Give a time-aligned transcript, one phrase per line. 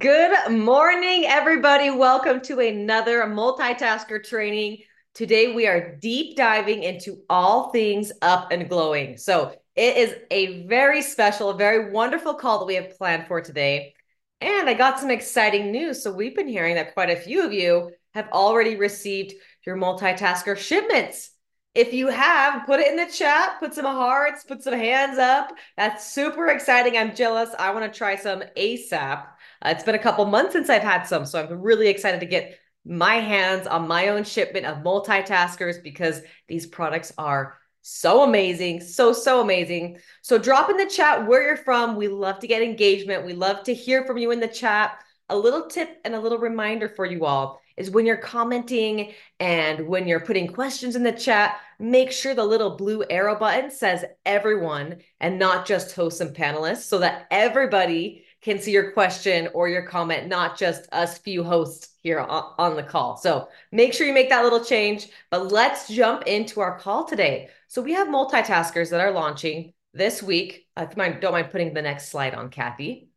[0.00, 1.90] Good morning, everybody.
[1.90, 4.78] Welcome to another multitasker training.
[5.12, 9.18] Today, we are deep diving into all things up and glowing.
[9.18, 13.92] So, it is a very special, very wonderful call that we have planned for today.
[14.40, 16.02] And I got some exciting news.
[16.02, 19.34] So, we've been hearing that quite a few of you have already received
[19.66, 21.30] your multitasker shipments.
[21.74, 25.52] If you have, put it in the chat, put some hearts, put some hands up.
[25.76, 26.96] That's super exciting.
[26.96, 27.50] I'm jealous.
[27.58, 29.26] I want to try some ASAP.
[29.62, 32.26] Uh, it's been a couple months since I've had some, so I'm really excited to
[32.26, 38.80] get my hands on my own shipment of multitaskers because these products are so amazing,
[38.80, 39.98] so so amazing.
[40.22, 41.96] So drop in the chat where you're from.
[41.96, 43.24] We love to get engagement.
[43.24, 45.02] We love to hear from you in the chat.
[45.28, 49.88] A little tip and a little reminder for you all is when you're commenting and
[49.88, 54.04] when you're putting questions in the chat, make sure the little blue arrow button says
[54.26, 59.68] everyone and not just hosts and panelists so that everybody can see your question or
[59.68, 63.16] your comment, not just us few hosts here on, the call.
[63.16, 65.08] So make sure you make that little change.
[65.30, 67.50] But let's jump into our call today.
[67.68, 70.66] So we have multitaskers that are launching this week.
[70.76, 73.08] Uh, don't mind putting the next slide on, Kathy.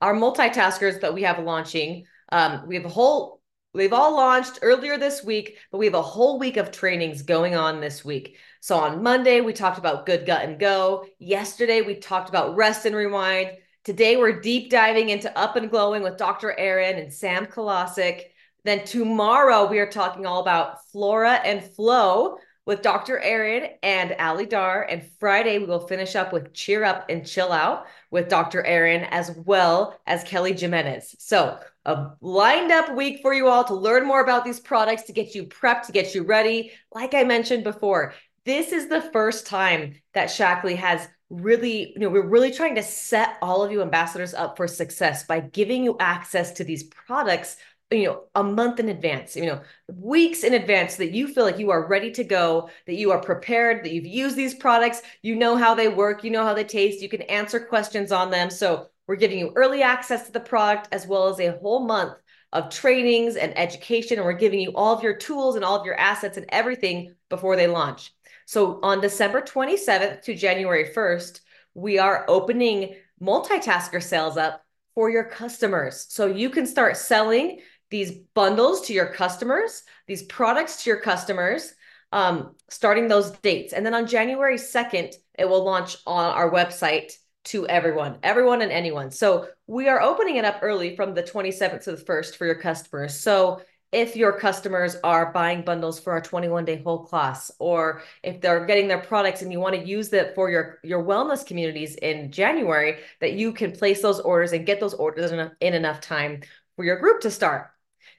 [0.00, 3.40] Our multitaskers that we have launching, um, we have a whole
[3.72, 7.54] They've all launched earlier this week, but we have a whole week of trainings going
[7.54, 8.36] on this week.
[8.60, 11.06] So on Monday, we talked about Good Gut and Go.
[11.20, 13.52] Yesterday, we talked about Rest and Rewind.
[13.82, 16.52] Today, we're deep diving into Up and Glowing with Dr.
[16.58, 18.24] Erin and Sam Kalasek.
[18.62, 23.18] Then tomorrow, we are talking all about Flora and Flow with Dr.
[23.18, 24.82] Erin and Ali Dar.
[24.82, 28.62] And Friday, we will finish up with Cheer Up and Chill Out with Dr.
[28.66, 31.16] Erin, as well as Kelly Jimenez.
[31.18, 35.14] So, a lined up week for you all to learn more about these products, to
[35.14, 36.72] get you prepped, to get you ready.
[36.92, 38.12] Like I mentioned before,
[38.44, 42.82] this is the first time that Shaklee has really, you know, we're really trying to
[42.82, 47.56] set all of you ambassadors up for success by giving you access to these products,
[47.90, 51.58] you know, a month in advance, you know, weeks in advance that you feel like
[51.58, 55.36] you are ready to go, that you are prepared, that you've used these products, you
[55.36, 58.50] know how they work, you know how they taste, you can answer questions on them.
[58.50, 62.14] So we're giving you early access to the product as well as a whole month
[62.52, 64.18] of trainings and education.
[64.18, 67.14] And we're giving you all of your tools and all of your assets and everything
[67.28, 68.12] before they launch.
[68.50, 71.38] So on December 27th to January 1st,
[71.74, 74.64] we are opening multitasker sales up
[74.96, 76.06] for your customers.
[76.08, 81.72] So you can start selling these bundles to your customers, these products to your customers,
[82.10, 83.72] um, starting those dates.
[83.72, 87.12] And then on January 2nd, it will launch on our website
[87.44, 89.12] to everyone, everyone and anyone.
[89.12, 92.56] So we are opening it up early from the 27th to the 1st for your
[92.56, 93.14] customers.
[93.14, 93.62] So
[93.92, 98.64] if your customers are buying bundles for our 21 day whole class or if they're
[98.66, 102.30] getting their products and you want to use that for your your wellness communities in
[102.30, 106.40] January that you can place those orders and get those orders in, in enough time
[106.76, 107.70] for your group to start.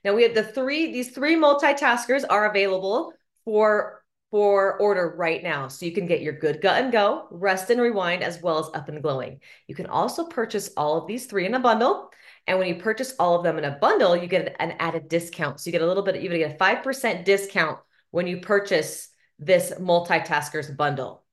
[0.04, 3.14] Now we have the three these three multitaskers are available
[3.46, 5.68] for for order right now.
[5.68, 8.68] So you can get your good gut and go, rest and rewind, as well as
[8.74, 9.42] up and glowing.
[9.68, 12.10] You can also purchase all of these three in a bundle.
[12.48, 15.60] And when you purchase all of them in a bundle, you get an added discount.
[15.60, 17.80] So you get a little bit, you get a 5% discount
[18.12, 19.10] when you purchase
[19.40, 21.24] this multitaskers bundle.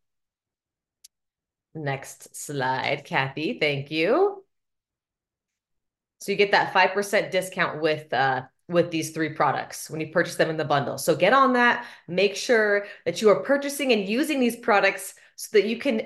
[1.75, 3.59] Next slide, Kathy.
[3.59, 4.45] Thank you.
[6.21, 10.35] So you get that 5% discount with uh, with these three products when you purchase
[10.37, 10.99] them in the bundle.
[10.99, 11.87] So get on that.
[12.07, 16.03] Make sure that you are purchasing and using these products so that you can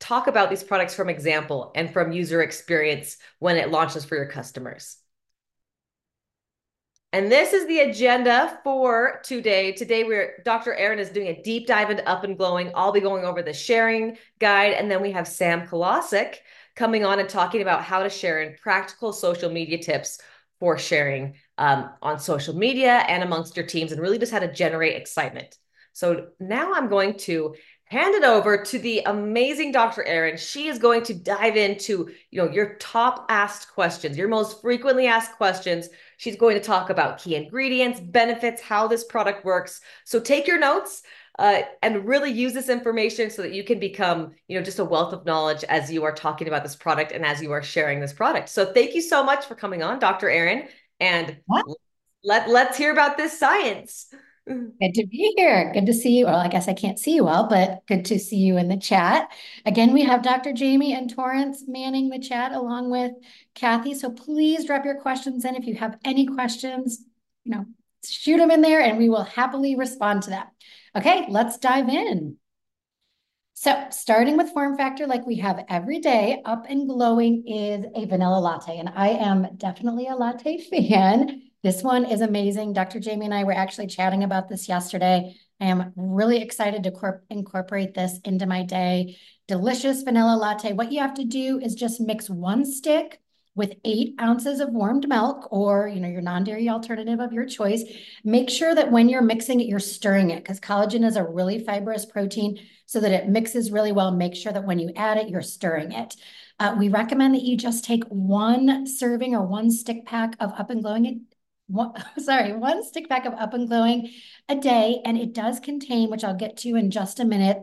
[0.00, 4.26] talk about these products from example and from user experience when it launches for your
[4.26, 4.96] customers.
[7.12, 9.72] And this is the agenda for today.
[9.72, 10.74] Today, we're Dr.
[10.74, 12.70] Erin is doing a deep dive into Up and Glowing.
[12.74, 16.36] I'll be going over the sharing guide, and then we have Sam Kalasek
[16.76, 20.20] coming on and talking about how to share in practical social media tips
[20.60, 24.52] for sharing um, on social media and amongst your teams, and really just how to
[24.52, 25.58] generate excitement.
[25.92, 27.56] So now I'm going to
[27.90, 30.04] hand it over to the amazing Dr.
[30.04, 30.36] Erin.
[30.36, 35.08] She is going to dive into, you know, your top asked questions, your most frequently
[35.08, 35.88] asked questions.
[36.16, 39.80] She's going to talk about key ingredients, benefits, how this product works.
[40.04, 41.02] So take your notes
[41.40, 44.84] uh, and really use this information so that you can become, you know, just a
[44.84, 47.98] wealth of knowledge as you are talking about this product and as you are sharing
[47.98, 48.50] this product.
[48.50, 50.30] So thank you so much for coming on, Dr.
[50.30, 50.68] Erin,
[51.00, 51.64] and what?
[52.22, 54.14] let let's hear about this science.
[54.50, 54.70] Mm-hmm.
[54.80, 55.72] Good to be here.
[55.72, 56.26] Good to see you.
[56.26, 58.76] Well, I guess I can't see you well, but good to see you in the
[58.76, 59.30] chat.
[59.64, 60.52] Again, we have Dr.
[60.52, 63.12] Jamie and Torrance manning the chat along with
[63.54, 63.94] Kathy.
[63.94, 65.54] So please drop your questions in.
[65.54, 67.04] If you have any questions,
[67.44, 67.64] you know,
[68.04, 70.50] shoot them in there and we will happily respond to that.
[70.96, 72.36] Okay, let's dive in.
[73.54, 78.06] So starting with form factor like we have every day, Up and Glowing is a
[78.06, 78.78] vanilla latte.
[78.78, 80.58] And I am definitely a latte
[80.88, 81.49] fan.
[81.62, 82.72] This one is amazing.
[82.72, 83.00] Dr.
[83.00, 85.36] Jamie and I were actually chatting about this yesterday.
[85.60, 89.18] I am really excited to incorporate this into my day.
[89.46, 90.72] Delicious vanilla latte.
[90.72, 93.20] What you have to do is just mix one stick
[93.54, 97.82] with eight ounces of warmed milk or you know your non-dairy alternative of your choice
[98.22, 101.58] make sure that when you're mixing it you're stirring it because collagen is a really
[101.58, 102.56] fibrous protein
[102.86, 105.90] so that it mixes really well make sure that when you add it you're stirring
[105.90, 106.14] it
[106.60, 110.70] uh, we recommend that you just take one serving or one stick pack of up
[110.70, 111.04] and glowing
[111.70, 114.10] one, sorry, one stick pack of Up and Glowing
[114.48, 117.58] a day, and it does contain, which I'll get to in just a minute,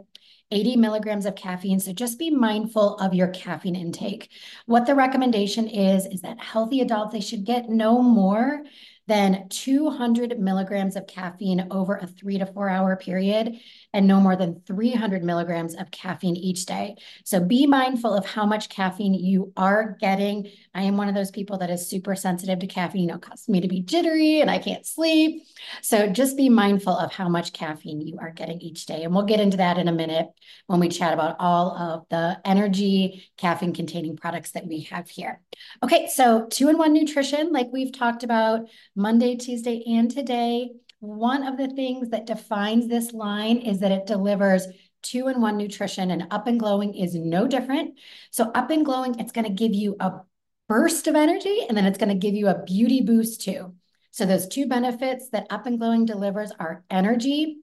[0.52, 1.80] 80 milligrams of caffeine.
[1.80, 4.30] So just be mindful of your caffeine intake.
[4.66, 8.64] What the recommendation is, is that healthy adults, they should get no more
[9.08, 13.58] than 200 milligrams of caffeine over a three to four hour period
[13.94, 16.96] and no more than 300 milligrams of caffeine each day.
[17.24, 20.52] So be mindful of how much caffeine you are getting.
[20.76, 23.10] I am one of those people that is super sensitive to caffeine.
[23.10, 25.44] It causes me to be jittery and I can't sleep.
[25.82, 29.04] So just be mindful of how much caffeine you are getting each day.
[29.04, 30.28] And we'll get into that in a minute
[30.68, 35.42] when we chat about all of the energy caffeine containing products that we have here.
[35.82, 40.72] Okay, so two in one nutrition, like we've talked about Monday, Tuesday, and today.
[41.00, 44.66] One of the things that defines this line is that it delivers
[45.04, 48.00] two in one nutrition, and Up and Glowing is no different.
[48.32, 50.22] So, Up and Glowing, it's going to give you a
[50.68, 53.76] burst of energy, and then it's going to give you a beauty boost too.
[54.10, 57.58] So, those two benefits that Up and Glowing delivers are energy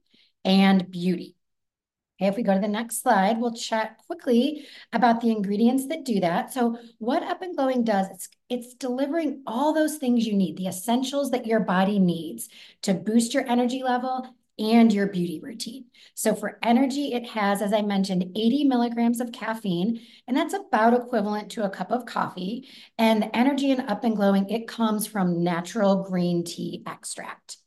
[0.45, 1.35] and beauty.
[2.21, 6.05] Okay, if we go to the next slide, we'll chat quickly about the ingredients that
[6.05, 6.53] do that.
[6.53, 10.67] So what Up and Glowing does, it's, it's delivering all those things you need, the
[10.67, 12.49] essentials that your body needs
[12.83, 14.27] to boost your energy level
[14.57, 15.85] and your beauty routine.
[16.13, 20.93] So for energy, it has, as I mentioned, 80 milligrams of caffeine, and that's about
[20.93, 22.69] equivalent to a cup of coffee.
[22.97, 27.57] And the energy in Up and Glowing, it comes from natural green tea extract.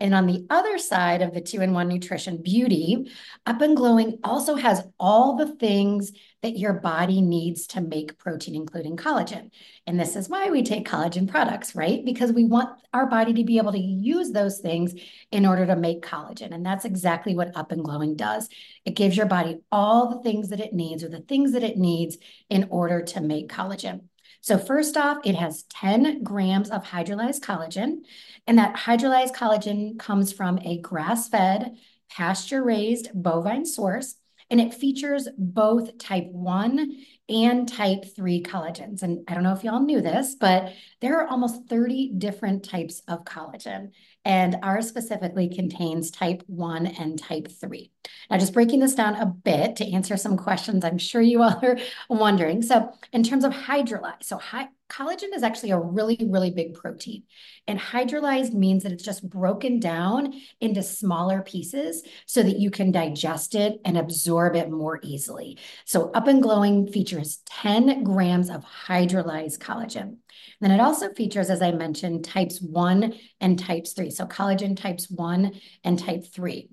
[0.00, 3.10] And on the other side of the two in one nutrition beauty,
[3.46, 6.12] Up and Glowing also has all the things
[6.42, 9.50] that your body needs to make protein, including collagen.
[9.86, 12.04] And this is why we take collagen products, right?
[12.04, 14.94] Because we want our body to be able to use those things
[15.30, 16.52] in order to make collagen.
[16.52, 18.48] And that's exactly what Up and Glowing does.
[18.84, 21.78] It gives your body all the things that it needs or the things that it
[21.78, 22.18] needs
[22.50, 24.02] in order to make collagen.
[24.44, 28.00] So first off, it has 10 grams of hydrolyzed collagen,
[28.46, 31.78] and that hydrolyzed collagen comes from a grass-fed,
[32.10, 34.16] pasture-raised bovine source,
[34.50, 36.94] and it features both type 1
[37.30, 39.02] and type 3 collagens.
[39.02, 43.00] And I don't know if y'all knew this, but there are almost 30 different types
[43.08, 43.92] of collagen
[44.24, 47.90] and ours specifically contains type 1 and type 3.
[48.30, 51.58] Now, just breaking this down a bit to answer some questions I'm sure you all
[51.62, 51.78] are
[52.08, 52.62] wondering.
[52.62, 57.22] So, in terms of hydrolyzed, so high, collagen is actually a really, really big protein.
[57.66, 62.92] And hydrolyzed means that it's just broken down into smaller pieces so that you can
[62.92, 65.58] digest it and absorb it more easily.
[65.84, 70.18] So, Up and Glowing features 10 grams of hydrolyzed collagen.
[70.60, 74.10] Then it also features, as I mentioned, types 1 and types 3.
[74.10, 75.52] So collagen types 1
[75.84, 76.68] and type 3.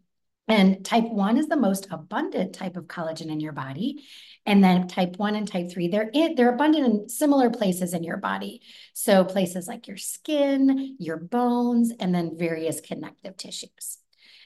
[0.47, 4.03] And type 1 is the most abundant type of collagen in your body.
[4.45, 8.03] And then type 1 and type 3, they're, in, they're abundant in similar places in
[8.03, 8.61] your body.
[8.93, 14.00] So places like your skin, your bones, and then various connective tissues.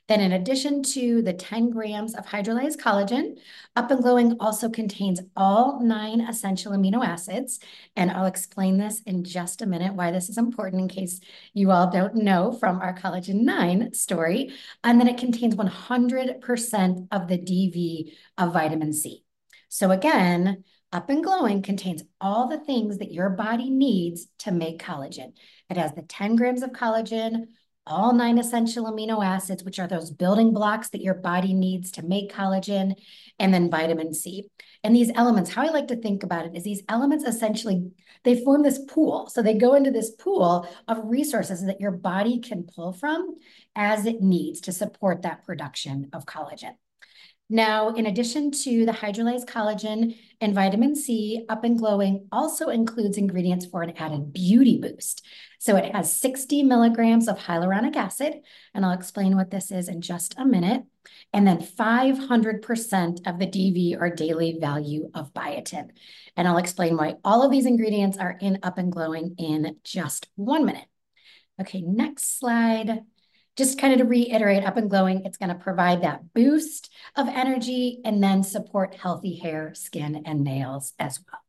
[0.08, 3.40] Then in addition to the 10 grams of hydrolyzed collagen,
[3.76, 7.60] Up and Glowing also contains all nine essential amino acids.
[7.96, 11.20] And I'll explain this in just a minute, why this is important in case
[11.54, 14.52] you all don't know from our collagen 9 story.
[14.84, 19.24] And then it contains 100% of the DV of vitamin C.
[19.70, 24.82] So again, up and Glowing contains all the things that your body needs to make
[24.82, 25.34] collagen.
[25.70, 27.48] It has the 10 grams of collagen,
[27.88, 32.06] all nine essential amino acids, which are those building blocks that your body needs to
[32.06, 32.96] make collagen,
[33.40, 34.50] and then vitamin C.
[34.84, 37.92] And these elements, how I like to think about it is these elements essentially,
[38.24, 39.28] they form this pool.
[39.28, 43.38] So they go into this pool of resources that your body can pull from
[43.76, 46.76] as it needs to support that production of collagen.
[47.50, 53.18] Now, in addition to the hydrolyzed collagen and vitamin C, Up and Glowing also includes
[53.18, 55.24] ingredients for an added beauty boost.
[55.60, 58.42] So it has 60 milligrams of hyaluronic acid,
[58.74, 60.84] and I'll explain what this is in just a minute,
[61.34, 65.90] and then 500% of the DV or daily value of biotin.
[66.36, 70.30] And I'll explain why all of these ingredients are in Up and Glowing in just
[70.36, 70.88] one minute.
[71.62, 73.04] Okay, next slide.
[73.56, 77.28] Just kind of to reiterate, Up and Glowing, it's going to provide that boost of
[77.28, 81.42] energy and then support healthy hair, skin, and nails as well.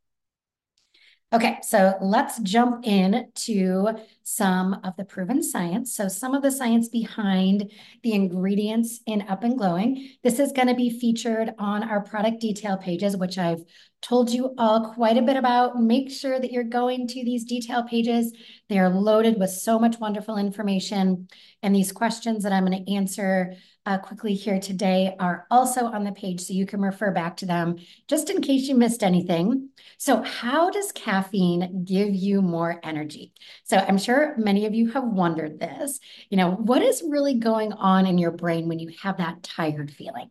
[1.33, 3.89] Okay, so let's jump in to
[4.23, 5.93] some of the proven science.
[5.93, 7.69] So some of the science behind
[8.01, 10.11] the ingredients in Up and Glowing.
[10.23, 13.61] This is going to be featured on our product detail pages, which I've
[14.01, 15.81] told you all quite a bit about.
[15.81, 18.31] Make sure that you're going to these detail pages.
[18.69, 21.27] They are loaded with so much wonderful information.
[21.63, 23.55] And these questions that I'm going to answer
[23.87, 27.45] uh, quickly here today are also on the page, so you can refer back to
[27.45, 27.77] them
[28.09, 29.69] just in case you missed anything.
[29.97, 33.31] So how does caffeine give you more energy?
[33.63, 36.01] So I'm sure many of you have wondered this.
[36.29, 39.89] You know, what is really going on in your brain when you have that tired
[39.89, 40.29] feeling?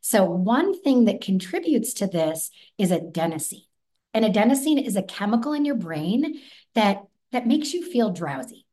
[0.00, 3.66] So one thing that contributes to this is adenosine.
[4.14, 6.40] And adenosine is a chemical in your brain
[6.74, 8.66] that, that makes you feel drowsy.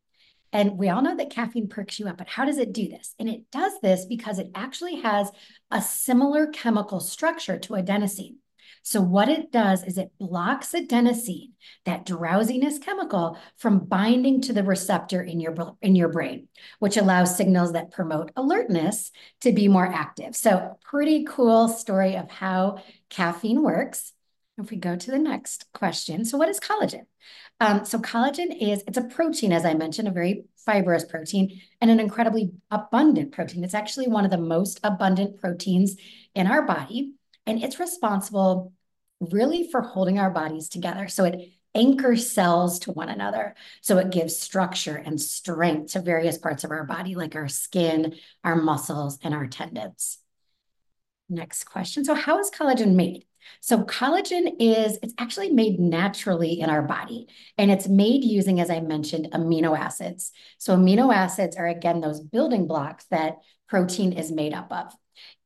[0.53, 3.13] And we all know that caffeine perks you up, but how does it do this?
[3.19, 5.29] And it does this because it actually has
[5.69, 8.35] a similar chemical structure to adenosine.
[8.87, 11.53] So what it does is it blocks adenosine,
[11.85, 17.35] that drowsiness chemical, from binding to the receptor in your, in your brain, which allows
[17.35, 19.11] signals that promote alertness
[19.41, 20.35] to be more active.
[20.35, 24.13] So pretty cool story of how caffeine works.
[24.59, 27.07] If we go to the next question, so what is collagen?
[27.59, 31.89] Um, so collagen is, it's a protein, as I mentioned, a very fibrous protein and
[31.89, 33.63] an incredibly abundant protein.
[33.63, 35.95] It's actually one of the most abundant proteins
[36.35, 37.13] in our body,
[37.47, 38.73] and it's responsible
[39.19, 41.07] really for holding our bodies together.
[41.07, 43.53] So it anchors cells to one another.
[43.81, 48.15] So it gives structure and strength to various parts of our body, like our skin,
[48.43, 50.19] our muscles, and our tendons.
[51.27, 52.05] Next question.
[52.05, 53.25] So how is collagen made?
[53.59, 57.27] So collagen is, it's actually made naturally in our body.
[57.57, 60.31] And it's made using, as I mentioned, amino acids.
[60.57, 64.93] So amino acids are, again, those building blocks that protein is made up of.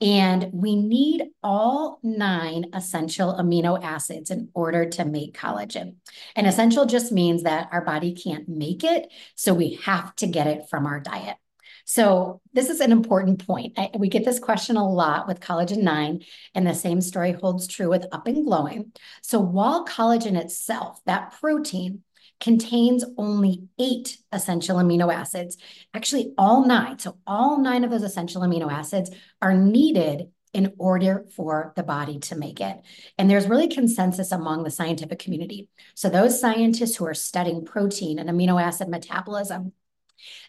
[0.01, 5.95] And we need all nine essential amino acids in order to make collagen.
[6.35, 9.11] And essential just means that our body can't make it.
[9.35, 11.37] So we have to get it from our diet.
[11.85, 13.73] So this is an important point.
[13.75, 16.23] I, we get this question a lot with collagen 9,
[16.53, 18.91] and the same story holds true with up and glowing.
[19.23, 22.03] So while collagen itself, that protein,
[22.39, 25.57] contains only eight essential amino acids,
[25.93, 26.99] actually all nine.
[26.99, 32.19] So all nine of those essential amino acids are needed in order for the body
[32.19, 32.77] to make it.
[33.17, 35.67] And there's really consensus among the scientific community.
[35.93, 39.73] So those scientists who are studying protein and amino acid metabolism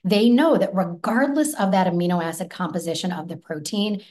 [0.04, 4.02] they know that regardless of that amino acid composition of the protein,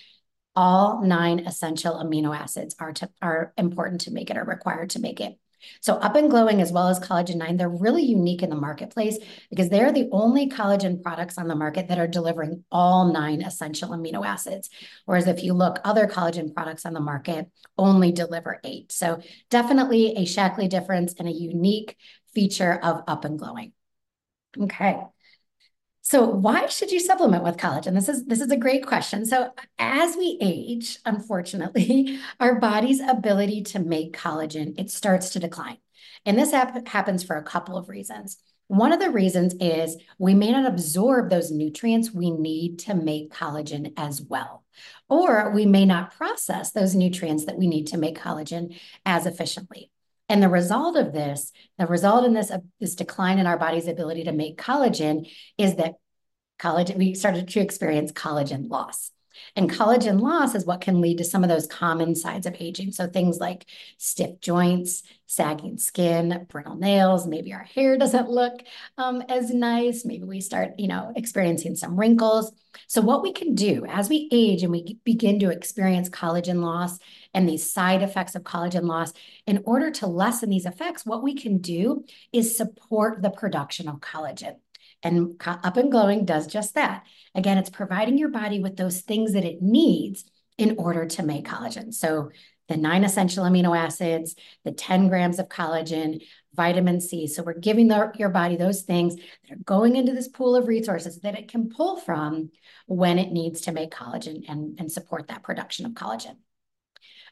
[0.56, 5.00] all nine essential amino acids are, to, are important to make it, or required to
[5.00, 5.38] make it.
[5.82, 9.18] So Up and Glowing, as well as Collagen 9, they're really unique in the marketplace
[9.50, 13.90] because they're the only collagen products on the market that are delivering all nine essential
[13.90, 14.70] amino acids.
[15.06, 18.92] Whereas if you look, other collagen products on the market only deliver eight.
[18.92, 21.96] So definitely a Shaklee difference and a unique
[22.34, 23.74] feature of Up and Glowing.
[24.60, 25.00] Okay.
[26.10, 27.94] So why should you supplement with collagen?
[27.94, 29.28] This is this is a great question.
[29.28, 35.78] So as we age, unfortunately, our body's ability to make collagen, it starts to decline.
[36.26, 38.40] And this hap happens for a couple of reasons.
[38.70, 43.32] One of the reasons is we may not absorb those nutrients we need to make
[43.32, 44.64] collagen as well.
[45.10, 49.92] Or we may not process those nutrients that we need to make collagen as efficiently.
[50.30, 53.88] And the result of this, the result in this, uh, this decline in our body's
[53.88, 55.96] ability to make collagen is that
[56.60, 59.12] collagen, we started to experience collagen loss.
[59.56, 62.92] And collagen loss is what can lead to some of those common signs of aging.
[62.92, 63.66] So things like
[63.98, 68.62] stiff joints, sagging skin, brittle nails, maybe our hair doesn't look
[68.98, 70.06] um, as nice.
[70.06, 72.52] Maybe we start, you know, experiencing some wrinkles.
[72.88, 76.98] So what we can do as we age and we begin to experience collagen loss
[77.34, 79.14] and these side effects of collagen loss,
[79.46, 84.00] in order to lessen these effects, what we can do is support the production of
[84.00, 84.56] collagen.
[85.04, 87.06] And Up and Glowing does just that.
[87.34, 90.26] Again, it's providing your body with those things that it needs
[90.58, 91.94] in order to make collagen.
[91.94, 92.32] So
[92.68, 96.22] the nine essential amino acids, the 10 grams of collagen,
[96.54, 97.28] vitamin C.
[97.28, 100.68] So we're giving the, your body those things that are going into this pool of
[100.68, 102.52] resources that it can pull from
[102.86, 106.36] when it needs to make collagen and, and support that production of collagen.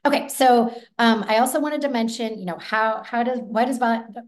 [0.06, 3.80] Okay, so um, I also wanted to mention, you know, how how does why does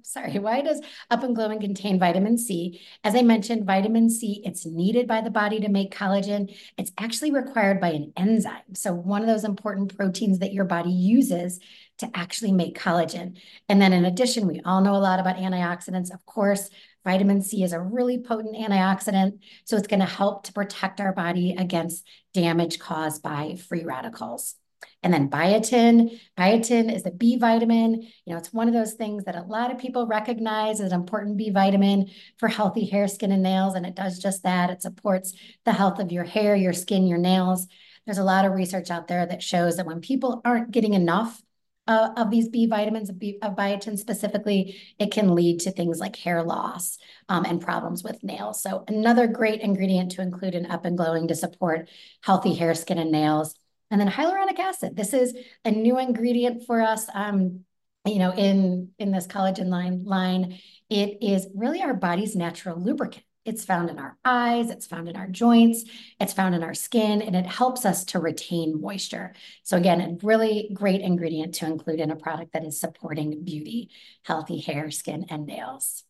[0.04, 2.82] sorry why does Up and Glowing contain vitamin C?
[3.04, 6.56] As I mentioned, vitamin C it's needed by the body to make collagen.
[6.78, 10.92] It's actually required by an enzyme, so one of those important proteins that your body
[10.92, 11.60] uses
[12.00, 13.38] to actually make collagen.
[13.68, 16.14] And then in addition, we all know a lot about antioxidants.
[16.14, 16.70] Of course,
[17.06, 21.14] Vitamin C is a really potent antioxidant, so it's going to help to protect our
[21.14, 24.56] body against damage caused by free radicals.
[25.02, 26.20] And then biotin.
[26.38, 28.02] Biotin is a B vitamin.
[28.02, 31.00] You know, it's one of those things that a lot of people recognize as an
[31.00, 33.76] important B vitamin for healthy hair, skin, and nails.
[33.76, 34.70] And it does just that.
[34.70, 37.68] It supports the health of your hair, your skin, your nails.
[38.06, 41.42] There's a lot of research out there that shows that when people aren't getting enough
[41.88, 46.00] uh, of these B vitamins, of, B, of biotin specifically, it can lead to things
[46.00, 48.62] like hair loss um, and problems with nails.
[48.62, 51.90] So another great ingredient to include in Up and Glowing to support
[52.22, 53.56] healthy hair, skin, and nails.
[53.92, 54.96] And then hyaluronic acid.
[54.96, 57.08] This is a new ingredient for us.
[57.14, 57.62] Um,
[58.06, 63.26] you know, in in this collagen line line, it is really our body's natural lubricant.
[63.46, 65.84] It's found in our eyes, it's found in our joints,
[66.20, 69.34] it's found in our skin, and it helps us to retain moisture.
[69.64, 73.90] So again, a really great ingredient to include in a product that is supporting beauty,
[74.24, 76.04] healthy hair, skin, and nails.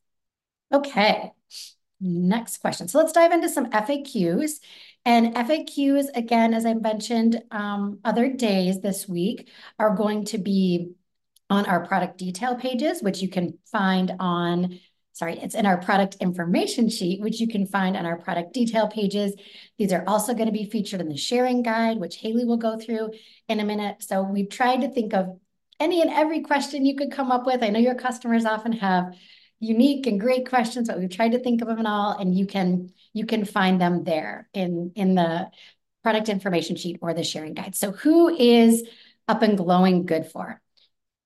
[0.73, 1.31] Okay,
[2.01, 2.87] next question.
[2.87, 4.59] So let's dive into some FAQs.
[5.09, 9.49] And FAQs, again, as I mentioned um, other days this week,
[9.79, 10.91] are going to be
[11.49, 14.79] on our product detail pages, which you can find on,
[15.13, 18.87] sorry, it's in our product information sheet, which you can find on our product detail
[18.87, 19.33] pages.
[19.79, 22.77] These are also going to be featured in the sharing guide, which Haley will go
[22.77, 23.09] through
[23.47, 24.03] in a minute.
[24.03, 25.39] So we've tried to think of
[25.79, 27.63] any and every question you could come up with.
[27.63, 29.15] I know your customers often have
[29.59, 32.91] unique and great questions, but we've tried to think of them all, and you can
[33.13, 35.49] you can find them there in in the
[36.03, 37.75] product information sheet or the sharing guide.
[37.75, 38.87] So who is
[39.27, 40.61] up and glowing good for?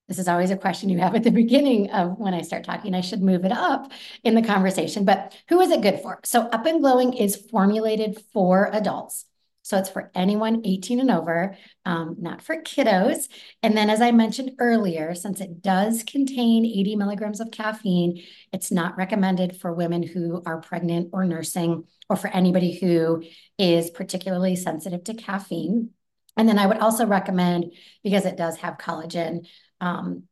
[0.08, 2.94] This is always a question you have at the beginning of when I start talking.
[2.94, 3.92] I should move it up
[4.24, 6.20] in the conversation, but who is it good for?
[6.24, 9.26] So Up and Glowing is formulated for adults.
[9.64, 13.30] So it's for anyone 18 and over, um, not for kiddos.
[13.64, 18.72] And then, as I mentioned earlier, since it does contain 80 milligrams of caffeine, it's
[18.72, 23.24] not recommended for women who are pregnant or nursing or for anybody who
[23.58, 25.92] is particularly sensitive to caffeine.
[26.36, 29.48] And then I would also recommend, because it does have collagen,
[29.80, 30.24] um,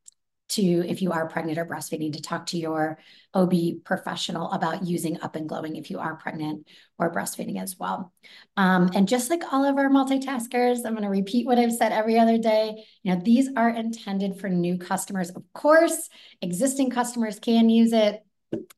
[0.52, 2.98] to, if you are pregnant or breastfeeding, to talk to your
[3.34, 3.52] OB
[3.84, 6.66] professional about using Up and Glowing if you are pregnant
[6.98, 8.12] or breastfeeding as well.
[8.56, 11.92] Um, and just like all of our multitaskers, I'm going to repeat what I've said
[11.92, 12.84] every other day.
[13.02, 15.30] You know, these are intended for new customers.
[15.30, 16.08] Of course,
[16.40, 18.24] existing customers can use it.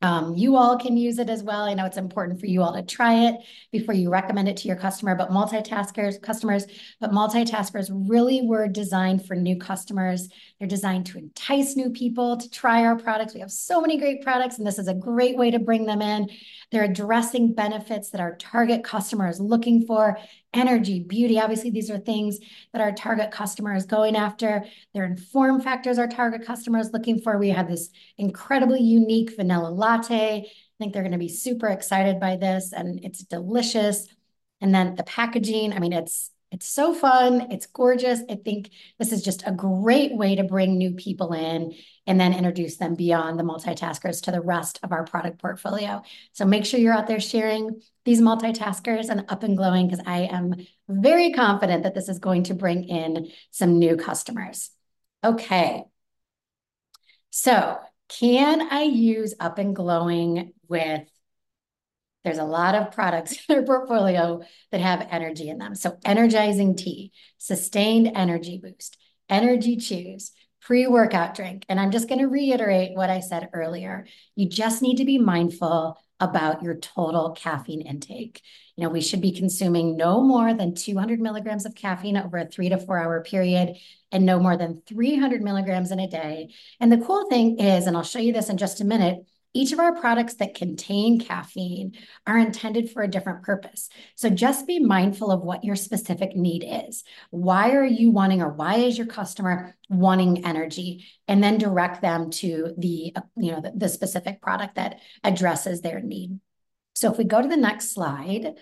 [0.03, 1.63] Um, you all can use it as well.
[1.63, 3.37] I know it's important for you all to try it
[3.73, 6.67] before you recommend it to your customer, but multitaskers, customers,
[7.01, 10.29] but multitaskers really were designed for new customers.
[10.59, 13.35] They're designed to entice new people to try our products.
[13.35, 16.03] We have so many great products, and this is a great way to bring them
[16.03, 16.29] in.
[16.75, 20.19] They're addressing benefits that our target customer is looking for
[20.53, 21.39] energy, beauty.
[21.39, 22.41] Obviously, these are things
[22.73, 24.65] that our target customer is going after.
[24.93, 27.39] They're informed factors our target customer is looking for.
[27.39, 30.41] We have this incredibly unique vanilla latte.
[30.41, 34.09] I think they're going to be super excited by this, and it's delicious.
[34.61, 37.51] And then the packaging, I mean, it's it's so fun.
[37.51, 38.21] It's gorgeous.
[38.31, 41.75] I think this is just a great way to bring new people in
[42.07, 46.03] and then introduce them beyond the multitaskers to the rest of our product portfolio.
[46.33, 50.29] So make sure you're out there sharing these multitaskers and up and glowing because I
[50.31, 50.55] am
[50.89, 54.71] very confident that this is going to bring in some new customers.
[55.25, 55.83] Okay.
[57.31, 61.03] So can I use up and glowing with
[62.25, 65.75] there's a lot of products in our portfolio that have energy in them.
[65.75, 68.97] So energizing tea, sustained energy boost,
[69.29, 71.67] energy chews, pre-workout drink.
[71.69, 74.07] And I'm just going to reiterate what I said earlier.
[74.35, 78.41] You just need to be mindful about your total caffeine intake.
[78.77, 82.47] You know, we should be consuming no more than 200 milligrams of caffeine over a
[82.47, 83.77] three to four hour period
[84.11, 86.55] and no more than 300 milligrams in a day.
[86.81, 89.73] And the cool thing is, and I'll show you this in just a minute, each
[89.73, 91.93] of our products that contain caffeine
[92.27, 93.89] are intended for a different purpose.
[94.17, 97.05] So just be mindful of what your specific need is.
[97.31, 101.07] Why are you wanting, or why is your customer wanting energy?
[101.29, 106.01] And then direct them to the, you know, the, the specific product that addresses their
[106.01, 106.41] need.
[106.95, 108.55] So if we go to the next slide.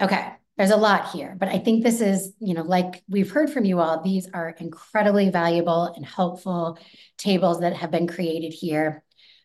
[0.00, 3.50] Okay, there's a lot here, but I think this is, you know, like we've heard
[3.50, 6.78] from you all, these are incredibly valuable and helpful
[7.18, 9.02] tables that have been created here.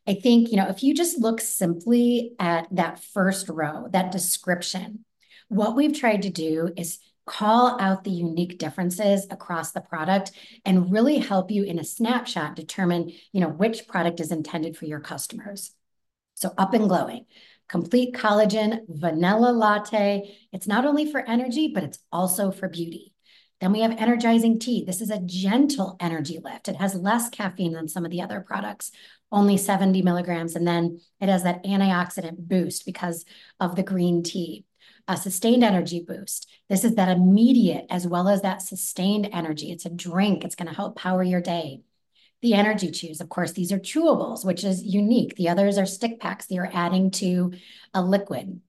[0.08, 5.04] I think, you know, if you just look simply at that first row, that description,
[5.50, 10.32] what we've tried to do is call out the unique differences across the product
[10.66, 14.86] and really help you in a snapshot determine, you know, which product is intended for
[14.86, 15.72] your customers.
[16.36, 17.26] So up and glowing
[17.72, 20.38] complete collagen vanilla latte.
[20.52, 23.14] It's not only for energy, but it's also for beauty.
[23.62, 24.84] Then we have energizing tea.
[24.84, 26.68] This is a gentle energy lift.
[26.68, 28.92] It has less caffeine than some of the other products,
[29.32, 30.56] only 70 milligrams.
[30.56, 33.24] And then it has that antioxidant boost because
[33.60, 34.66] of the green tea.
[35.08, 36.50] A sustained energy boost.
[36.70, 39.72] This is that immediate as well as that sustained energy.
[39.72, 40.44] It's a drink.
[40.44, 41.82] It's going to help power your day.
[42.42, 45.36] The energy chews, of course, these are chewables, which is unique.
[45.36, 47.54] The others are stick packs that you're adding to
[47.94, 48.62] a liquid.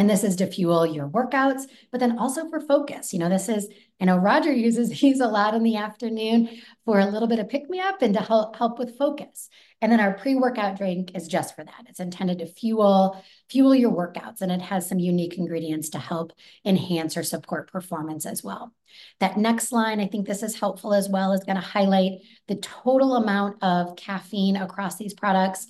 [0.00, 3.12] And this is to fuel your workouts, but then also for focus.
[3.12, 3.68] You know, this is,
[4.00, 6.48] I know Roger uses these a lot in the afternoon
[6.86, 9.50] for a little bit of pick me up and to help, help with focus.
[9.82, 11.84] And then our pre-workout drink is just for that.
[11.86, 16.32] It's intended to fuel fuel your workouts and it has some unique ingredients to help
[16.64, 18.72] enhance or support performance as well.
[19.18, 22.56] That next line, I think this is helpful as well, is going to highlight the
[22.56, 25.66] total amount of caffeine across these products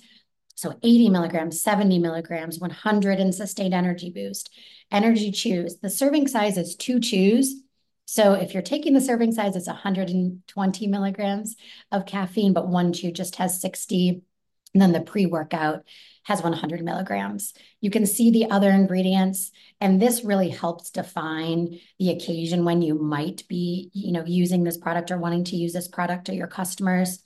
[0.61, 4.51] so 80 milligrams, 70 milligrams, 100 in sustained energy boost.
[4.91, 5.77] Energy chews.
[5.81, 7.55] The serving size is two chews.
[8.05, 11.55] So if you're taking the serving size, it's 120 milligrams
[11.91, 14.21] of caffeine, but one chew just has 60.
[14.75, 15.83] And then the pre-workout
[16.23, 17.53] has 100 milligrams.
[17.79, 22.95] You can see the other ingredients, and this really helps define the occasion when you
[22.95, 26.47] might be, you know, using this product or wanting to use this product to your
[26.47, 27.23] customers.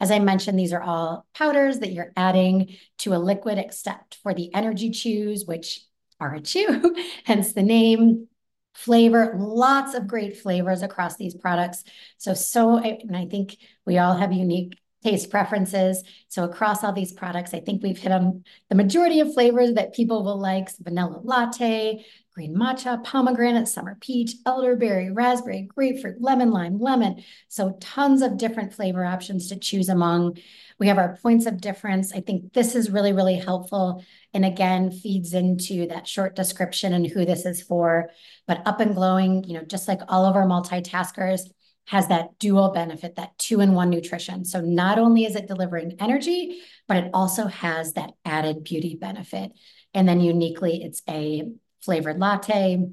[0.00, 4.34] As I mentioned, these are all powders that you're adding to a liquid, except for
[4.34, 5.80] the energy chews, which
[6.20, 6.94] are a chew,
[7.24, 8.28] hence the name.
[8.74, 11.82] Flavor, lots of great flavors across these products.
[12.18, 16.02] So, so, and I think we all have unique taste preferences.
[16.28, 19.94] So across all these products, I think we've hit on the majority of flavors that
[19.94, 20.68] people will like.
[20.78, 27.22] vanilla latte, green matcha, pomegranate, summer peach, elderberry, raspberry, grapefruit, lemon lime, lemon.
[27.46, 30.38] So tons of different flavor options to choose among.
[30.80, 32.12] We have our points of difference.
[32.12, 34.04] I think this is really, really helpful.
[34.34, 38.10] And again, feeds into that short description and who this is for.
[38.48, 41.42] But up and glowing, you know, just like all of our multitaskers,
[41.86, 44.44] has that dual benefit, that two in one nutrition.
[44.44, 49.52] So not only is it delivering energy, but it also has that added beauty benefit.
[49.94, 51.44] And then uniquely, it's a
[51.82, 52.84] flavored latte,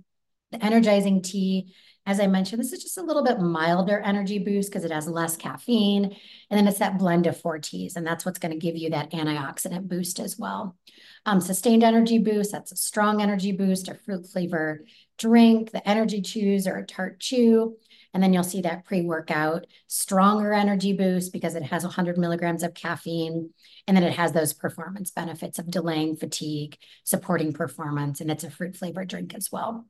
[0.52, 1.74] the energizing tea.
[2.06, 5.08] As I mentioned, this is just a little bit milder energy boost because it has
[5.08, 6.04] less caffeine.
[6.04, 8.92] And then it's that blend of four teas, and that's what's going to give you
[8.92, 10.78] that antioxidant boost as well.
[11.26, 14.86] Um, sustained energy boost, that's a strong energy boost, a fruit flavor
[15.18, 17.78] drink, the energy chews or a tart chew.
[18.14, 22.74] And then you'll see that pre-workout stronger energy boost because it has 100 milligrams of
[22.74, 23.50] caffeine.
[23.88, 28.52] And then it has those performance benefits of delaying fatigue, supporting performance, and it's a
[28.52, 29.88] fruit flavored drink as well.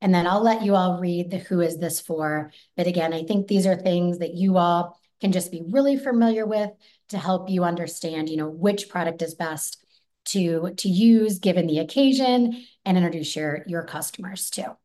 [0.00, 2.52] And then I'll let you all read the who is this for.
[2.76, 6.46] But again, I think these are things that you all can just be really familiar
[6.46, 6.70] with
[7.08, 9.84] to help you understand, you know, which product is best
[10.26, 14.76] to, to use given the occasion and introduce your, your customers to.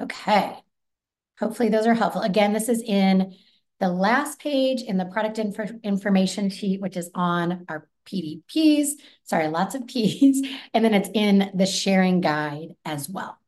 [0.00, 0.58] Okay.
[1.42, 2.22] Hopefully those are helpful.
[2.22, 3.34] Again, this is in
[3.80, 8.90] the last page in the product information sheet, which is on our PDPs.
[9.24, 10.46] Sorry, lots of P's.
[10.74, 13.38] And then it's in the sharing guide as well.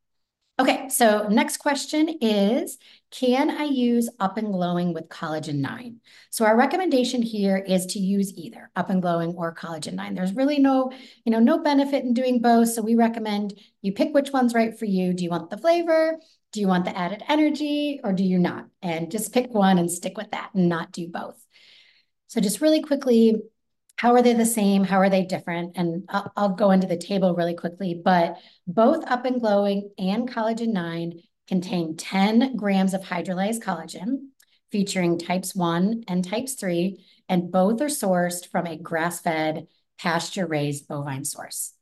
[0.58, 2.78] Okay, so next question is,
[3.12, 6.00] can I use Up and Glowing with Collagen 9?
[6.30, 10.14] So our recommendation here is to use either Up and Glowing or Collagen 9.
[10.14, 10.90] There's really no,
[11.24, 12.70] you know, no benefit in doing both.
[12.70, 15.12] So we recommend you pick which one's right for you.
[15.12, 16.18] Do you want the flavor?
[16.54, 18.66] Do you want the added energy or do you not?
[18.80, 21.44] And just pick one and stick with that and not do both.
[22.28, 23.42] So just really quickly,
[23.96, 24.84] how are they the same?
[24.84, 25.72] How are they different?
[25.74, 28.36] And I'll, I'll go into the table really quickly, but
[28.68, 34.28] both Up and Glowing and Collagen 9 contain 10 grams of hydrolyzed collagen
[34.70, 39.66] featuring types 1 and types 3, and both are sourced from a grass-fed,
[39.98, 41.72] pasture-raised bovine source.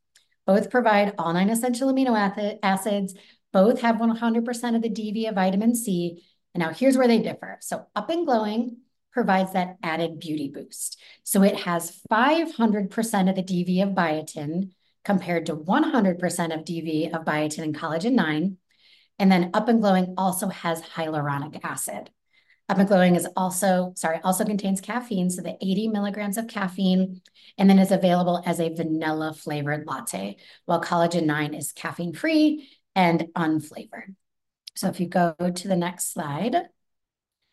[0.47, 3.15] Both provide all nine essential amino acids
[3.53, 6.23] both have 100% of the DV of vitamin C.
[6.55, 7.59] And now here's where they differ.
[7.61, 8.79] So Up and Glowing
[9.13, 10.99] provides that added beauty boost.
[11.23, 14.71] So it has 500% of the DV of biotin
[15.05, 18.57] compared to 100% of DV of biotin and collagen 9.
[19.19, 22.11] And then Up and Glowing also has hyaluronic acid.
[22.69, 27.21] Up and Glowing is also, sorry, also contains caffeine, so the 80 milligrams of caffeine,
[27.59, 32.69] and then is available as a vanilla flavored latte, while Collagen 9 is caffeine free
[32.95, 34.15] and unflavored.
[34.75, 36.57] So if you go to the next slide,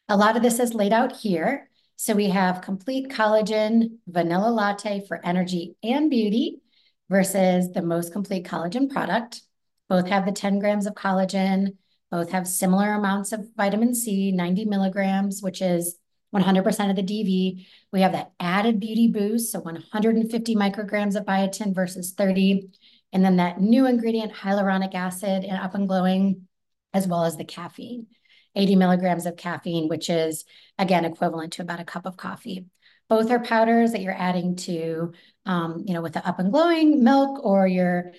[0.08, 1.70] a lot of this is laid out here.
[1.96, 6.62] So we have complete collagen vanilla latte for energy and beauty
[7.10, 9.42] versus the most complete collagen product.
[9.90, 11.76] Both have the 10 grams of collagen,
[12.10, 15.98] both have similar amounts of vitamin C, 90 milligrams, which is
[16.34, 17.66] 100% of the DV.
[17.92, 22.70] We have that added beauty boost, so 150 micrograms of biotin versus 30.
[23.12, 26.48] And then that new ingredient, hyaluronic acid and up and glowing,
[26.94, 28.08] as well as the caffeine.
[28.56, 30.44] 80 milligrams of caffeine, which is
[30.78, 32.66] again equivalent to about a cup of coffee.
[33.08, 35.14] Both are powders that you're adding to,
[35.46, 38.12] um, you know, with the up and glowing milk or your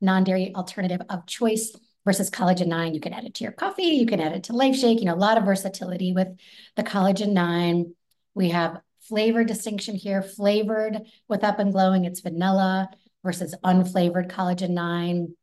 [0.00, 3.82] non-dairy alternative of choice versus collagen 9 you can add it to your coffee.
[3.82, 5.00] You can add it to life shake.
[5.00, 6.28] You know a lot of versatility with
[6.76, 7.94] the collagen 9
[8.34, 12.04] we have flavor distinction here flavored with up and glowing.
[12.04, 12.90] It's vanilla
[13.26, 15.34] versus unflavored collagen 9